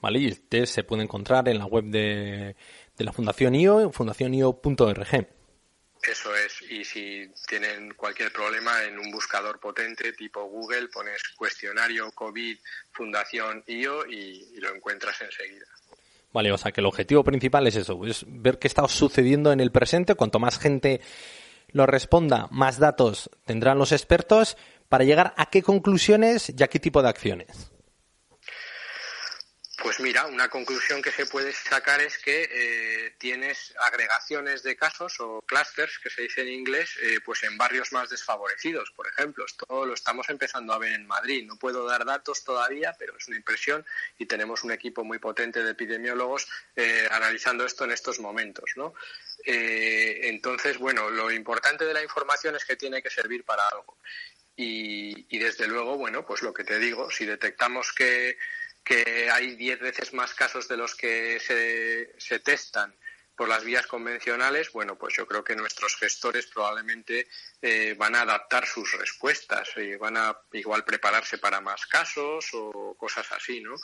[0.00, 2.54] Vale, y el test se puede encontrar en la web de
[2.98, 5.35] la Fundación IO, fundacionio.org.
[6.06, 12.12] Eso es, y si tienen cualquier problema en un buscador potente tipo Google, pones cuestionario
[12.12, 12.56] COVID
[12.92, 15.66] Fundación IO y, lo encuentras enseguida.
[16.32, 19.60] Vale, o sea que el objetivo principal es eso, es ver qué está sucediendo en
[19.60, 20.14] el presente.
[20.14, 21.00] Cuanto más gente
[21.68, 24.56] lo responda, más datos tendrán los expertos
[24.88, 27.72] para llegar a qué conclusiones y a qué tipo de acciones.
[29.86, 35.14] Pues mira, una conclusión que se puede sacar es que eh, tienes agregaciones de casos
[35.20, 39.44] o clusters, que se dice en inglés, eh, pues en barrios más desfavorecidos, por ejemplo.
[39.46, 41.46] Esto lo estamos empezando a ver en Madrid.
[41.46, 43.86] No puedo dar datos todavía, pero es una impresión
[44.18, 48.92] y tenemos un equipo muy potente de epidemiólogos eh, analizando esto en estos momentos, ¿no?
[49.44, 53.98] Eh, entonces, bueno, lo importante de la información es que tiene que servir para algo.
[54.56, 58.36] Y, y desde luego, bueno, pues lo que te digo, si detectamos que
[58.86, 62.94] que hay diez veces más casos de los que se, se, testan
[63.34, 67.26] por las vías convencionales, bueno, pues yo creo que nuestros gestores probablemente
[67.60, 72.94] eh, van a adaptar sus respuestas y van a igual prepararse para más casos o
[72.96, 73.74] cosas así, ¿no?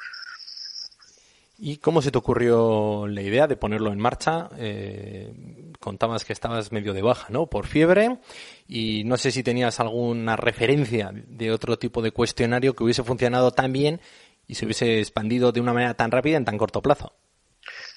[1.59, 4.49] ¿Y cómo se te ocurrió la idea de ponerlo en marcha?
[4.57, 5.33] Eh,
[5.79, 7.47] contabas que estabas medio de baja, ¿no?
[7.47, 8.19] Por fiebre
[8.67, 13.53] y no sé si tenías alguna referencia de otro tipo de cuestionario que hubiese funcionado
[13.53, 14.01] tan bien
[14.53, 17.17] y se hubiese expandido de una manera tan rápida en tan corto plazo.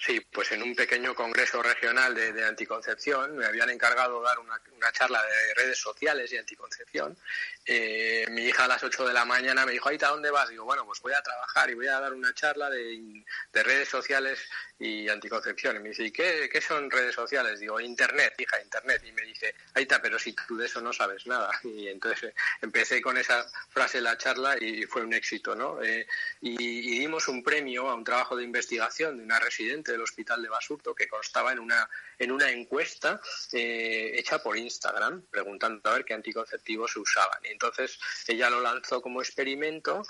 [0.06, 4.92] Sí, pues en un pequeño congreso regional de, anticoncepción me habían encargado dar una, una,
[4.94, 7.18] charla de redes sociales y anticoncepción.
[7.66, 10.48] Eh, mi hija a las 8 de la mañana me dijo, Aita, ¿dónde vas?
[10.48, 14.40] Digo, bueno, pues voy a trabajar y voy a dar una charla de redes sociales
[14.80, 15.78] y anticoncepción.
[15.78, 17.60] Y me dice, ¿y qué, qué, son redes sociales?
[17.60, 19.02] Digo, Internet, hija, Internet.
[19.06, 21.50] Y me dice, Aita, pero si tú de eso no sabes nada.
[21.64, 25.82] Y entonces eh, empecé con esa frase la charla y fue un éxito, ¿no?
[25.84, 26.08] Eh,
[26.42, 26.56] y,
[26.96, 30.50] y dimos un premio a un trabajo de investigación de una residente del Hospital de
[30.50, 33.20] Basurto que constaba en una, en una encuesta
[33.52, 37.40] eh, hecha por Instagram, preguntando a ver qué anticonceptivos se usaban.
[37.44, 40.04] Y entonces ella lo lanzó como experimento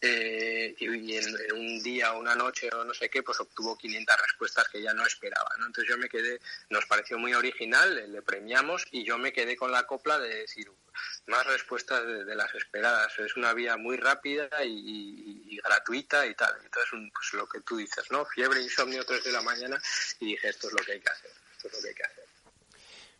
[0.00, 3.76] eh, y, en, en, un día o una noche o no sé qué, pues obtuvo
[3.76, 5.50] 500 respuestas que ella no esperaba.
[5.58, 5.66] ¿no?
[5.66, 6.40] Entonces yo me quedé,
[6.70, 10.34] nos pareció muy original, le, le premiamos y yo me quedé con la copla de
[10.34, 10.70] decir,
[11.26, 13.18] más respuestas de, de, las esperadas.
[13.18, 16.54] Es una vía muy rápida y, y, y gratuita y tal.
[16.64, 18.24] Entonces, un, pues lo que tú dices, ¿no?
[18.26, 19.80] Fiebre, insomnio, 3 de la mañana
[20.20, 21.30] y dije, esto es lo que hay que hacer.
[21.56, 22.24] Esto es lo que hay que hacer.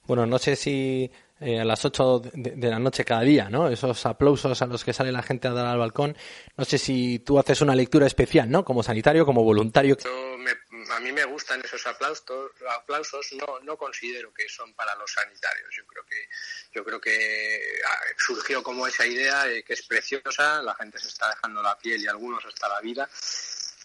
[0.04, 3.68] Bueno, no sé si eh, a las 8 de, de, la noche cada día, ¿no?
[3.68, 6.16] Esos aplausos a los que sale la gente a dar al balcón.
[6.56, 8.64] No sé si tú haces una lectura especial, ¿no?
[8.64, 9.96] Como sanitario, como voluntario.
[9.96, 10.52] Yo me,
[10.90, 15.68] a mí me gustan esos aplausos, aplausos no, no considero que son para los sanitarios.
[15.76, 16.28] Yo creo que,
[16.72, 21.08] yo creo que ah, surgió como esa idea eh, que es preciosa, la gente se
[21.08, 23.08] está dejando la piel y algunos hasta la vida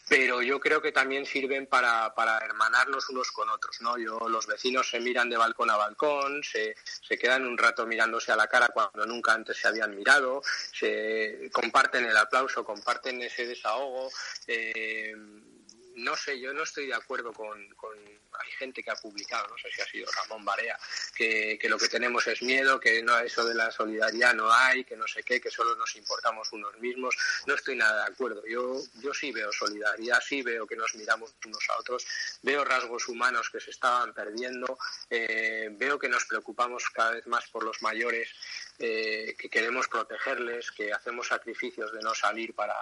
[0.07, 3.97] pero yo creo que también sirven para, para hermanarnos unos con otros, ¿no?
[3.97, 8.31] Yo, los vecinos se miran de balcón a balcón, se, se quedan un rato mirándose
[8.31, 10.41] a la cara cuando nunca antes se habían mirado,
[10.71, 14.09] se comparten el aplauso, comparten ese desahogo,
[14.47, 15.13] eh,
[15.97, 19.57] no sé, yo no estoy de acuerdo con, con, hay gente que ha publicado, no
[19.57, 20.77] sé si ha sido Ramón Barea,
[21.15, 24.83] que, que, lo que tenemos es miedo, que no eso de la solidaridad no hay,
[24.83, 27.15] que no sé qué, que solo nos importamos unos mismos.
[27.47, 28.43] No estoy nada de acuerdo.
[28.47, 32.05] Yo, yo sí veo solidaridad, sí veo que nos miramos unos a otros,
[32.43, 34.77] veo rasgos humanos que se estaban perdiendo,
[35.09, 38.29] eh, veo que nos preocupamos cada vez más por los mayores,
[38.79, 42.75] eh, que queremos protegerles, que hacemos sacrificios de no salir para,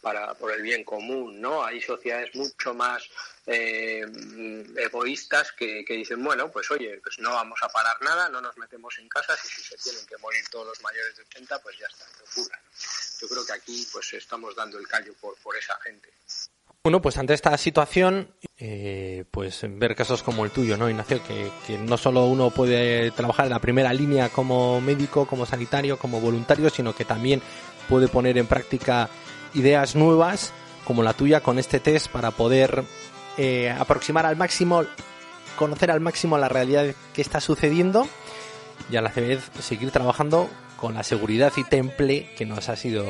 [0.00, 1.64] para por el bien común, ¿no?
[1.64, 3.08] Hay sociedades mucho más
[3.46, 4.04] eh,
[4.76, 8.56] egoístas que, que, dicen, bueno, pues oye, pues no vamos a parar nada, no nos
[8.56, 11.78] metemos en casas y si se tienen que morir todos los mayores de 80, pues
[11.78, 12.60] ya está, que ocurra.
[13.20, 16.12] Yo creo que aquí pues estamos dando el callo por, por esa gente.
[16.86, 18.28] Bueno, pues ante esta situación,
[18.58, 21.20] eh, pues ver casos como el tuyo, ¿no, Ignacio?
[21.20, 25.98] Que, que, no solo uno puede trabajar en la primera línea como médico, como sanitario,
[25.98, 27.42] como voluntario, sino que también
[27.88, 29.08] puede poner en práctica
[29.52, 30.52] ideas nuevas
[30.84, 32.84] como la tuya con este test para poder
[33.36, 34.84] eh, aproximar al máximo,
[35.56, 38.06] conocer al máximo la realidad que está sucediendo
[38.88, 43.04] y a la vez seguir trabajando con la seguridad y temple que nos ha sido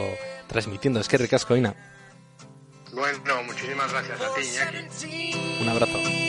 [0.47, 0.99] transmitiendo.
[0.99, 1.75] Es que ricasco, Ina.
[2.93, 5.59] Bueno, muchísimas gracias a ti, Iñaki.
[5.63, 6.27] Un abrazo.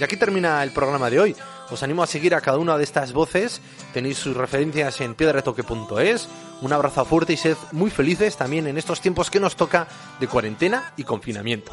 [0.00, 1.36] Y aquí termina el programa de hoy.
[1.70, 3.60] Os animo a seguir a cada una de estas voces.
[3.92, 6.26] Tenéis sus referencias en piedretoque.es.
[6.62, 9.86] Un abrazo fuerte y sed muy felices también en estos tiempos que nos toca
[10.18, 11.72] de cuarentena y confinamiento.